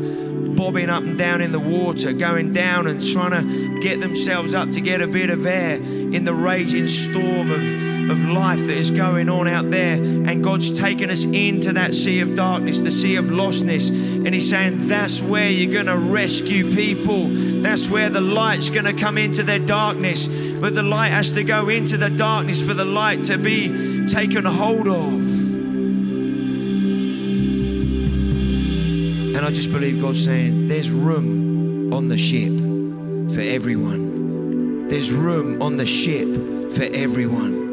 bobbing 0.55 0.89
up 0.89 1.03
and 1.03 1.19
down 1.19 1.41
in 1.41 1.53
the 1.53 1.59
water, 1.59 2.13
going 2.13 2.53
down 2.53 2.87
and 2.87 3.05
trying 3.13 3.33
to 3.33 3.81
get 3.81 4.01
themselves 4.01 4.55
up 4.55 4.71
to 4.71 4.81
get 4.81 5.01
a 5.01 5.07
bit 5.07 5.31
of 5.31 5.45
air 5.45 5.77
in 5.77 6.25
the 6.25 6.33
raging 6.33 6.87
storm 6.87 7.51
of, 7.51 8.11
of 8.11 8.25
life 8.25 8.61
that 8.61 8.77
is 8.77 8.91
going 8.91 9.29
on 9.29 9.49
out 9.49 9.71
there. 9.71 9.95
And 9.95 10.43
God's 10.43 10.79
taken 10.79 11.11
us 11.11 11.25
into 11.25 11.73
that 11.73 11.95
sea 11.95 12.21
of 12.21 12.37
darkness, 12.37 12.81
the 12.81 12.91
sea 12.91 13.17
of 13.17 13.27
lostness. 13.27 13.91
And 13.91 14.35
He's 14.35 14.49
saying, 14.49 14.89
That's 14.89 15.23
where 15.23 15.51
you're 15.51 15.73
going 15.73 15.87
to 15.87 15.99
rescue 15.99 16.73
people. 16.73 17.29
That's 17.63 17.91
where 17.91 18.09
the 18.09 18.21
light's 18.21 18.71
going 18.71 18.87
to 18.87 18.95
come 18.95 19.19
into 19.19 19.43
their 19.43 19.59
darkness. 19.59 20.29
But 20.61 20.75
the 20.75 20.83
light 20.83 21.13
has 21.13 21.33
to 21.33 21.45
go 21.45 21.69
into 21.69 21.97
the 21.97 22.11
darkness 22.11 22.67
for 22.67 22.75
the 22.75 22.85
light 22.85 23.25
to 23.25 23.39
be 23.39 24.07
taken 24.07 24.45
hold 24.45 24.89
of. 24.89 25.24
And 29.45 29.53
I 29.53 29.55
just 29.55 29.73
believe 29.73 30.01
God's 30.01 30.25
saying, 30.25 30.69
There's 30.69 30.91
room 30.91 31.93
on 31.93 32.09
the 32.09 32.17
ship 32.17 32.49
for 33.35 33.43
everyone. 33.43 34.89
There's 34.89 35.13
room 35.13 35.61
on 35.61 35.77
the 35.77 35.85
ship 35.85 36.27
for 36.73 36.85
everyone. 36.97 37.64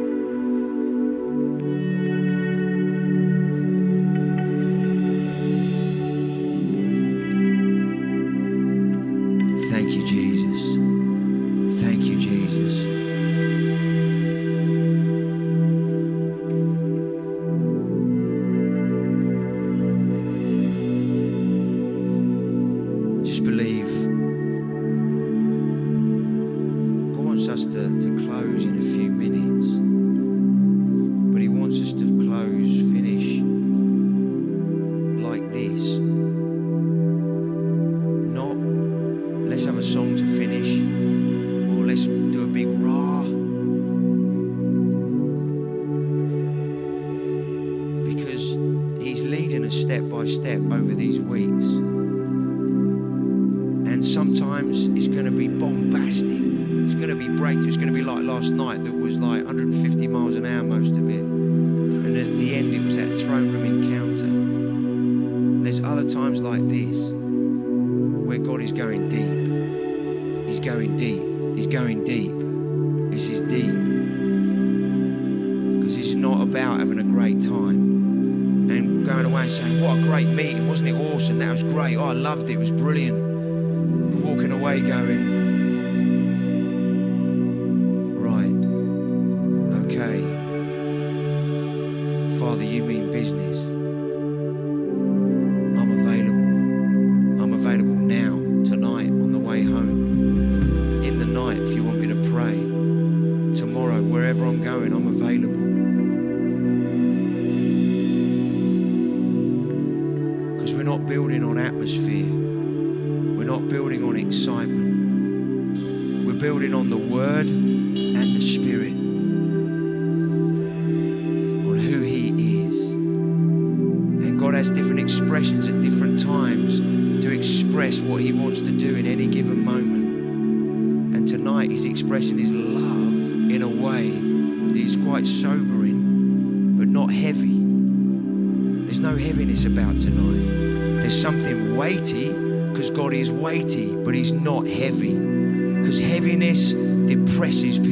Us 27.61 27.73
to, 27.75 27.99
to 27.99 28.10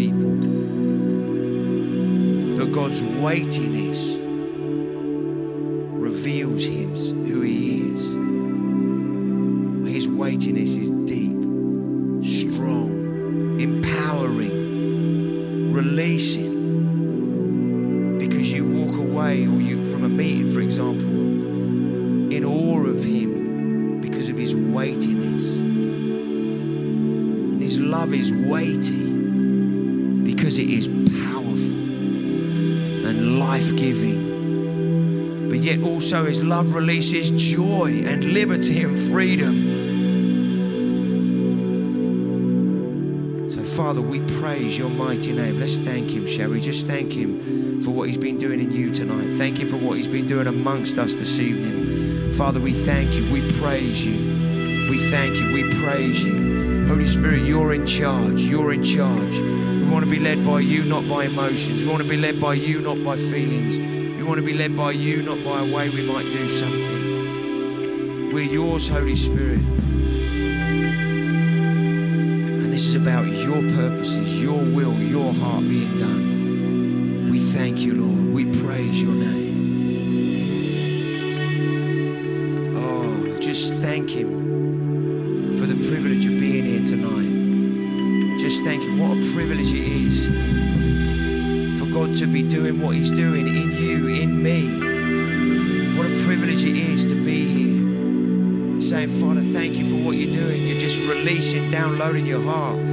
people. 0.09 0.35
But 2.57 2.71
God's 2.73 3.03
weightiness 3.03 4.17
reveals 4.17 4.28
praise 44.59 44.77
your 44.77 44.89
mighty 44.89 45.31
name. 45.31 45.57
Let's 45.57 45.77
thank 45.77 46.11
him, 46.11 46.27
shall 46.27 46.49
we? 46.49 46.59
Just 46.59 46.85
thank 46.85 47.13
him 47.13 47.79
for 47.79 47.91
what 47.91 48.09
he's 48.09 48.17
been 48.17 48.37
doing 48.37 48.59
in 48.59 48.71
you 48.71 48.91
tonight. 48.91 49.31
Thank 49.35 49.57
him 49.57 49.69
for 49.69 49.77
what 49.77 49.95
he's 49.95 50.07
been 50.07 50.25
doing 50.27 50.47
amongst 50.47 50.97
us 50.97 51.15
this 51.15 51.39
evening. 51.39 52.29
Father, 52.31 52.59
we 52.59 52.73
thank 52.73 53.15
you. 53.15 53.23
We 53.31 53.39
praise 53.57 54.05
you. 54.05 54.89
We 54.89 54.97
thank 54.97 55.39
you. 55.39 55.53
We 55.53 55.63
praise 55.81 56.25
you. 56.25 56.85
Holy 56.87 57.05
Spirit, 57.05 57.43
you're 57.43 57.73
in 57.73 57.85
charge. 57.85 58.41
You're 58.41 58.73
in 58.73 58.83
charge. 58.83 59.39
We 59.39 59.87
want 59.89 60.03
to 60.03 60.11
be 60.11 60.19
led 60.19 60.43
by 60.43 60.59
you, 60.59 60.83
not 60.83 61.07
by 61.07 61.23
emotions. 61.23 61.81
We 61.81 61.87
want 61.89 62.03
to 62.03 62.09
be 62.09 62.17
led 62.17 62.41
by 62.41 62.55
you, 62.55 62.81
not 62.81 63.01
by 63.01 63.15
feelings. 63.15 63.77
We 63.77 64.23
want 64.23 64.39
to 64.39 64.45
be 64.45 64.55
led 64.55 64.75
by 64.75 64.91
you, 64.91 65.21
not 65.21 65.41
by 65.45 65.61
a 65.61 65.73
way 65.73 65.89
we 65.89 66.05
might 66.05 66.29
do 66.33 66.49
something. 66.49 68.33
We're 68.33 68.51
yours, 68.51 68.89
Holy 68.89 69.15
Spirit. 69.15 69.78
Your 73.59 73.69
purposes, 73.71 74.41
your 74.41 74.63
will, 74.63 74.93
your 74.93 75.33
heart 75.33 75.61
being 75.61 75.97
done. 75.97 77.29
We 77.29 77.39
thank 77.39 77.79
you, 77.79 77.95
Lord. 77.95 78.33
We 78.33 78.45
praise 78.61 79.01
your 79.01 79.13
name. 79.13 79.57
Oh, 82.75 83.37
just 83.39 83.73
thank 83.81 84.09
Him 84.09 85.55
for 85.57 85.65
the 85.65 85.75
privilege 85.89 86.25
of 86.25 86.39
being 86.39 86.65
here 86.65 86.85
tonight. 86.85 88.39
Just 88.39 88.63
thank 88.63 88.83
Him. 88.83 88.99
What 88.99 89.17
a 89.17 89.33
privilege 89.33 89.73
it 89.73 89.87
is 89.87 90.27
for 91.79 91.87
God 91.87 92.15
to 92.17 92.27
be 92.27 92.47
doing 92.47 92.79
what 92.79 92.95
He's 92.95 93.11
doing 93.11 93.47
in 93.47 93.71
you, 93.71 94.07
in 94.07 94.41
me. 94.41 95.97
What 95.97 96.05
a 96.05 96.25
privilege 96.25 96.63
it 96.63 96.77
is 96.77 97.05
to 97.07 97.15
be 97.15 97.45
here 97.45 97.69
saying, 98.81 99.09
Father, 99.09 99.41
thank 99.41 99.75
you 99.75 99.83
for 99.83 99.95
what 100.05 100.15
you're 100.15 100.33
doing. 100.33 100.65
You're 100.65 100.79
just 100.79 100.99
releasing, 101.09 101.69
downloading 101.71 102.25
your 102.25 102.41
heart 102.41 102.88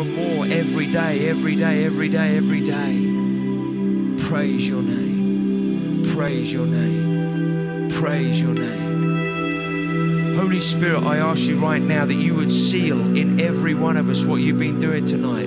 and 0.00 0.14
more 0.14 0.46
every 0.46 0.86
day, 0.86 1.28
every 1.28 1.54
day, 1.54 1.84
every 1.84 2.08
day, 2.08 2.36
every 2.36 2.60
day. 2.60 4.16
Praise 4.28 4.66
your 4.66 4.82
name. 4.82 6.02
Praise 6.14 6.52
your 6.52 6.66
name. 6.66 7.88
Praise 7.90 8.40
your 8.40 8.54
name. 8.54 10.36
Holy 10.36 10.60
Spirit, 10.60 11.02
I 11.02 11.18
ask 11.18 11.48
you 11.48 11.58
right 11.58 11.82
now 11.82 12.06
that 12.06 12.14
you 12.14 12.34
would 12.36 12.50
seal 12.50 13.14
in 13.16 13.40
every 13.40 13.74
one 13.74 13.98
of 13.98 14.08
us 14.08 14.24
what 14.24 14.40
you've 14.40 14.58
been 14.58 14.78
doing 14.78 15.04
tonight. 15.04 15.46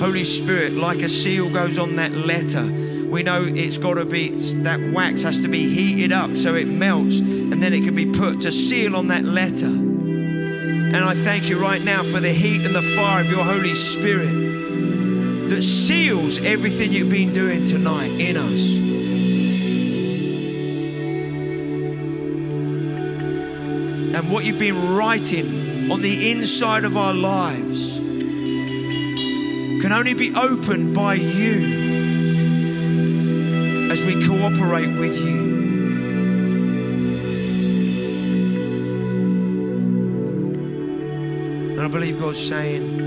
Holy 0.00 0.24
Spirit, 0.24 0.74
like 0.74 0.98
a 0.98 1.08
seal 1.08 1.50
goes 1.50 1.76
on 1.78 1.96
that 1.96 2.12
letter, 2.12 2.64
we 3.08 3.24
know 3.24 3.42
it's 3.44 3.76
got 3.76 3.94
to 3.94 4.04
be, 4.06 4.30
that 4.62 4.78
wax 4.94 5.24
has 5.24 5.40
to 5.40 5.48
be 5.48 5.68
heated 5.68 6.12
up 6.12 6.36
so 6.36 6.54
it 6.54 6.68
melts 6.68 7.18
and 7.18 7.60
then 7.60 7.72
it 7.72 7.82
can 7.82 7.96
be 7.96 8.06
put 8.06 8.42
to 8.42 8.52
seal 8.52 8.94
on 8.94 9.08
that 9.08 9.24
letter. 9.24 9.89
And 10.92 11.04
I 11.04 11.14
thank 11.14 11.48
you 11.48 11.60
right 11.60 11.80
now 11.80 12.02
for 12.02 12.18
the 12.18 12.30
heat 12.30 12.66
and 12.66 12.74
the 12.74 12.82
fire 12.82 13.20
of 13.20 13.30
your 13.30 13.44
Holy 13.44 13.74
Spirit 13.74 15.48
that 15.48 15.62
seals 15.62 16.40
everything 16.44 16.92
you've 16.92 17.08
been 17.08 17.32
doing 17.32 17.64
tonight 17.64 18.10
in 18.18 18.36
us. 18.36 18.76
And 24.16 24.32
what 24.32 24.44
you've 24.44 24.58
been 24.58 24.96
writing 24.96 25.92
on 25.92 26.00
the 26.02 26.32
inside 26.32 26.84
of 26.84 26.96
our 26.96 27.14
lives 27.14 27.98
can 29.80 29.92
only 29.92 30.14
be 30.14 30.32
opened 30.34 30.92
by 30.94 31.14
you 31.14 31.88
as 33.92 34.04
we 34.04 34.20
cooperate 34.26 34.98
with 34.98 35.16
you. 35.24 35.59
And 41.80 41.88
I 41.88 41.90
believe 41.90 42.20
God's 42.20 42.46
saying, 42.46 42.98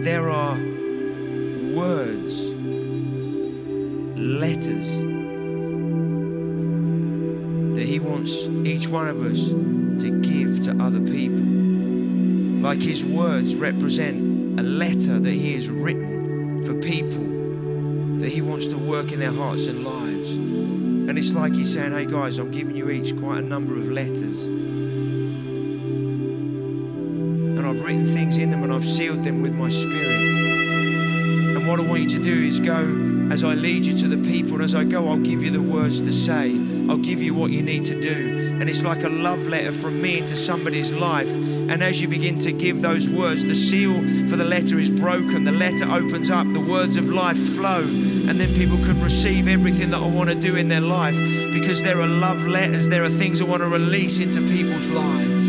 there 0.00 0.30
are 0.30 0.56
words, 1.76 2.54
letters 4.16 4.88
that 7.74 7.84
He 7.84 8.00
wants 8.00 8.46
each 8.64 8.88
one 8.88 9.06
of 9.08 9.20
us 9.20 9.50
to 9.50 10.22
give 10.22 10.64
to 10.64 10.82
other 10.82 11.00
people. 11.00 11.44
Like 12.62 12.80
His 12.80 13.04
words 13.04 13.56
represent 13.56 14.58
a 14.58 14.62
letter 14.62 15.18
that 15.18 15.30
He 15.30 15.52
has 15.52 15.68
written 15.68 16.64
for 16.64 16.72
people 16.80 18.20
that 18.20 18.32
He 18.32 18.40
wants 18.40 18.68
to 18.68 18.78
work 18.78 19.12
in 19.12 19.20
their 19.20 19.34
hearts 19.34 19.66
and 19.66 19.84
lives. 19.84 20.30
And 20.30 21.18
it's 21.18 21.34
like 21.34 21.52
He's 21.52 21.74
saying, 21.74 21.92
hey 21.92 22.06
guys, 22.06 22.38
I'm 22.38 22.50
giving 22.50 22.74
you 22.74 22.88
each 22.88 23.14
quite 23.18 23.40
a 23.40 23.46
number 23.46 23.76
of 23.76 23.92
letters. 23.92 24.63
Go 32.64 33.30
as 33.30 33.44
I 33.44 33.54
lead 33.54 33.84
you 33.84 33.96
to 33.98 34.08
the 34.08 34.28
people, 34.30 34.54
and 34.54 34.62
as 34.62 34.74
I 34.74 34.84
go, 34.84 35.08
I'll 35.08 35.18
give 35.18 35.42
you 35.42 35.50
the 35.50 35.62
words 35.62 36.00
to 36.00 36.12
say. 36.12 36.52
I'll 36.88 36.98
give 36.98 37.22
you 37.22 37.34
what 37.34 37.50
you 37.50 37.62
need 37.62 37.84
to 37.86 38.00
do. 38.00 38.56
And 38.60 38.68
it's 38.68 38.84
like 38.84 39.02
a 39.02 39.08
love 39.08 39.40
letter 39.48 39.72
from 39.72 40.00
me 40.00 40.18
into 40.18 40.36
somebody's 40.36 40.92
life. 40.92 41.34
And 41.70 41.82
as 41.82 42.00
you 42.00 42.08
begin 42.08 42.38
to 42.40 42.52
give 42.52 42.82
those 42.82 43.10
words, 43.10 43.44
the 43.44 43.54
seal 43.54 43.94
for 44.28 44.36
the 44.36 44.44
letter 44.44 44.78
is 44.78 44.90
broken. 44.90 45.44
The 45.44 45.52
letter 45.52 45.86
opens 45.90 46.30
up, 46.30 46.46
the 46.52 46.60
words 46.60 46.96
of 46.96 47.06
life 47.06 47.38
flow. 47.38 47.80
And 47.82 48.40
then 48.40 48.54
people 48.54 48.76
can 48.78 49.00
receive 49.02 49.48
everything 49.48 49.90
that 49.90 50.02
I 50.02 50.08
want 50.08 50.30
to 50.30 50.36
do 50.36 50.56
in 50.56 50.68
their 50.68 50.80
life 50.80 51.18
because 51.52 51.82
there 51.82 52.00
are 52.00 52.06
love 52.06 52.46
letters, 52.46 52.88
there 52.88 53.02
are 53.02 53.08
things 53.08 53.40
I 53.42 53.46
want 53.46 53.62
to 53.62 53.68
release 53.68 54.20
into 54.20 54.40
people's 54.42 54.88
lives. 54.88 55.43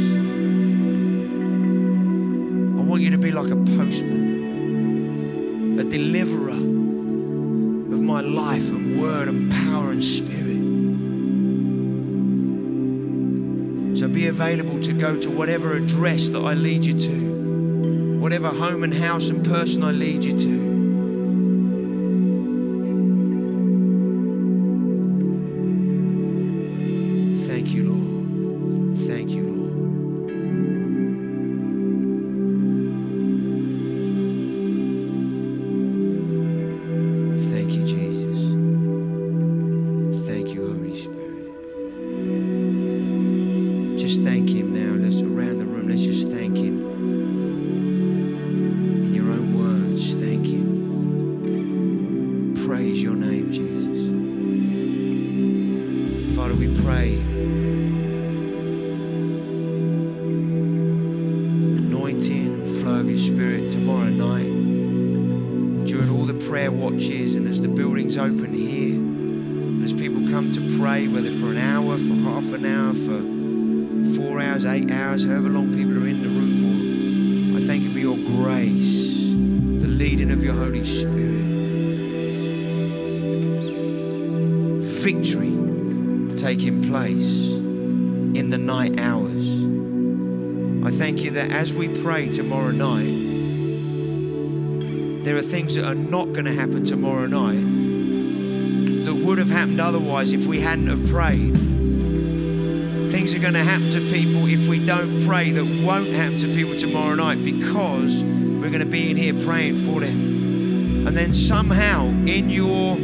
Available 14.46 14.80
to 14.80 14.94
go 14.94 15.18
to 15.18 15.32
whatever 15.32 15.74
address 15.74 16.30
that 16.30 16.40
I 16.40 16.54
lead 16.54 16.86
you 16.86 16.94
to, 16.94 18.20
whatever 18.20 18.48
home 18.48 18.84
and 18.84 18.94
house 18.94 19.32
and 19.32 19.44
person 19.44 19.84
I 19.84 19.90
lead 19.90 20.24
you 20.24 20.38
to. 20.38 20.75
Going 96.36 96.44
to 96.46 96.52
happen 96.52 96.84
tomorrow 96.84 97.26
night 97.28 97.64
that 99.06 99.16
would 99.16 99.38
have 99.38 99.50
happened 99.50 99.80
otherwise 99.80 100.34
if 100.34 100.46
we 100.46 100.60
hadn't 100.60 100.88
have 100.88 101.10
prayed. 101.10 101.54
Things 103.10 103.34
are 103.34 103.40
going 103.40 103.54
to 103.54 103.64
happen 103.64 103.90
to 103.92 104.02
people 104.02 104.46
if 104.46 104.68
we 104.68 104.84
don't 104.84 105.26
pray 105.26 105.52
that 105.52 105.86
won't 105.88 106.10
happen 106.10 106.38
to 106.40 106.48
people 106.48 106.78
tomorrow 106.78 107.16
night 107.16 107.42
because 107.46 108.26
we're 108.26 108.70
going 108.70 108.84
to 108.84 108.86
be 108.86 109.12
in 109.12 109.16
here 109.16 109.34
praying 109.46 109.78
for 109.78 110.02
them. 110.02 111.08
And 111.08 111.16
then 111.16 111.32
somehow 111.32 112.08
in 112.08 112.50
your 112.50 112.98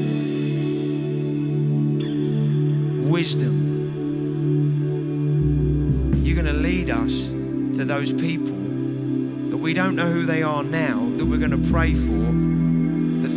wisdom, 3.09 3.55
you're 6.25 6.35
going 6.35 6.53
to 6.53 6.61
lead 6.61 6.89
us 6.89 7.29
to 7.31 7.85
those 7.85 8.11
people 8.11 8.57
that 9.51 9.57
we 9.57 9.73
don't 9.73 9.95
know 9.95 10.03
who 10.03 10.23
they 10.23 10.43
are 10.43 10.65
now, 10.65 11.09
that 11.15 11.25
we're 11.25 11.39
going 11.39 11.51
to 11.51 11.71
pray 11.71 11.93
for. 11.93 12.50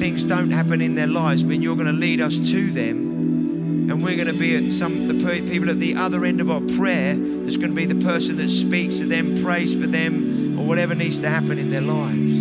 Things 0.05 0.25
don't 0.25 0.51
happen 0.51 0.83
in 0.83 0.95
their 0.95 1.07
lives, 1.07 1.43
but 1.43 1.63
you're 1.63 1.77
going 1.77 1.87
to 1.87 1.93
lead 1.95 2.21
us 2.21 2.37
to 2.51 2.67
them. 2.67 3.89
And 3.91 4.03
we're 4.03 4.17
going 4.17 4.29
to 4.29 4.39
be 4.39 4.55
at 4.55 4.71
some 4.71 5.09
the 5.09 5.15
people 5.49 5.71
at 5.71 5.79
the 5.79 5.95
other 5.97 6.27
end 6.27 6.43
of 6.43 6.51
our 6.51 6.61
prayer. 6.77 7.17
There's 7.17 7.57
going 7.57 7.71
to 7.71 7.75
be 7.75 7.87
the 7.87 8.05
person 8.05 8.37
that 8.37 8.51
speaks 8.51 8.99
to 8.99 9.07
them, 9.07 9.35
prays 9.43 9.75
for 9.75 9.87
them, 9.87 10.61
or 10.61 10.67
whatever 10.67 10.95
needs 10.95 11.21
to 11.21 11.31
happen 11.31 11.59
in 11.59 11.71
their 11.71 11.81
lives. 11.81 12.35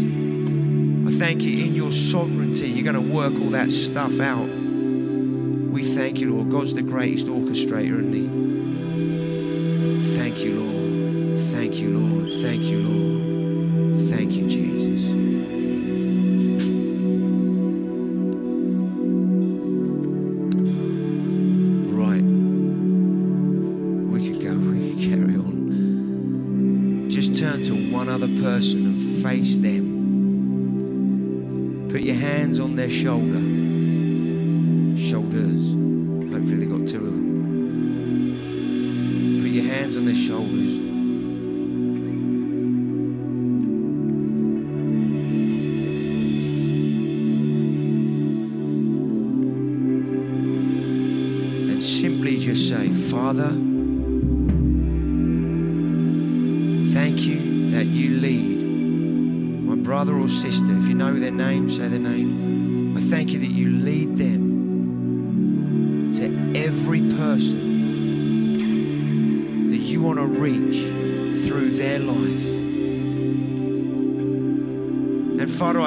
I 1.07 1.11
thank 1.17 1.43
you 1.43 1.65
in 1.65 1.73
your 1.73 1.93
sovereignty. 1.93 2.67
You're 2.67 2.91
going 2.91 3.01
to 3.01 3.13
work 3.13 3.31
all 3.35 3.51
that 3.51 3.71
stuff 3.71 4.19
out. 4.19 4.49
We 4.49 5.83
thank 5.83 6.19
you, 6.19 6.35
Lord. 6.35 6.49
God's 6.49 6.73
the 6.73 6.81
greatest 6.81 7.27
orchestrator, 7.27 7.97
isn't 7.97 8.11
He? 8.11 8.27
Thank 10.17 10.43
you, 10.43 10.59
Lord. 10.59 11.37
Thank 11.37 11.79
you, 11.79 11.97
Lord. 11.97 12.29
Thank 12.29 12.63
you, 12.63 12.83
Lord. 12.83 13.32
Hands 33.03 33.42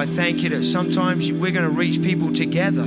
I 0.06 0.08
thank 0.08 0.44
you 0.44 0.50
that 0.50 0.62
sometimes 0.62 1.32
we're 1.32 1.50
going 1.50 1.64
to 1.64 1.70
reach 1.70 2.00
people 2.00 2.32
together 2.32 2.84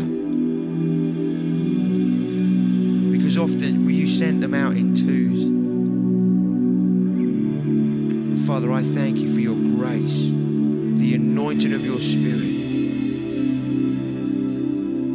because 3.11 3.37
often 3.37 3.89
you 3.89 4.07
sent 4.07 4.39
them 4.39 4.53
out 4.53 4.77
in 4.77 4.95
twos. 4.95 5.49
Father, 8.47 8.71
I 8.71 8.83
thank 8.83 9.19
you 9.19 9.27
for 9.27 9.41
your 9.41 9.57
grace, 9.57 10.29
the 10.97 11.15
anointing 11.15 11.73
of 11.73 11.85
your 11.85 11.99
spirit 11.99 12.39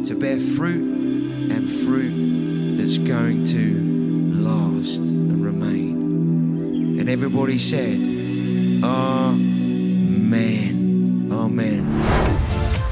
to 0.05 0.15
bear 0.15 0.37
fruit 0.37 1.51
and 1.51 1.67
fruit 1.67 2.75
that's 2.77 2.99
going 2.99 3.43
to 3.45 3.81
last 4.43 4.99
and 4.99 5.43
remain. 5.43 6.99
And 6.99 7.09
everybody 7.09 7.57
said, 7.57 8.14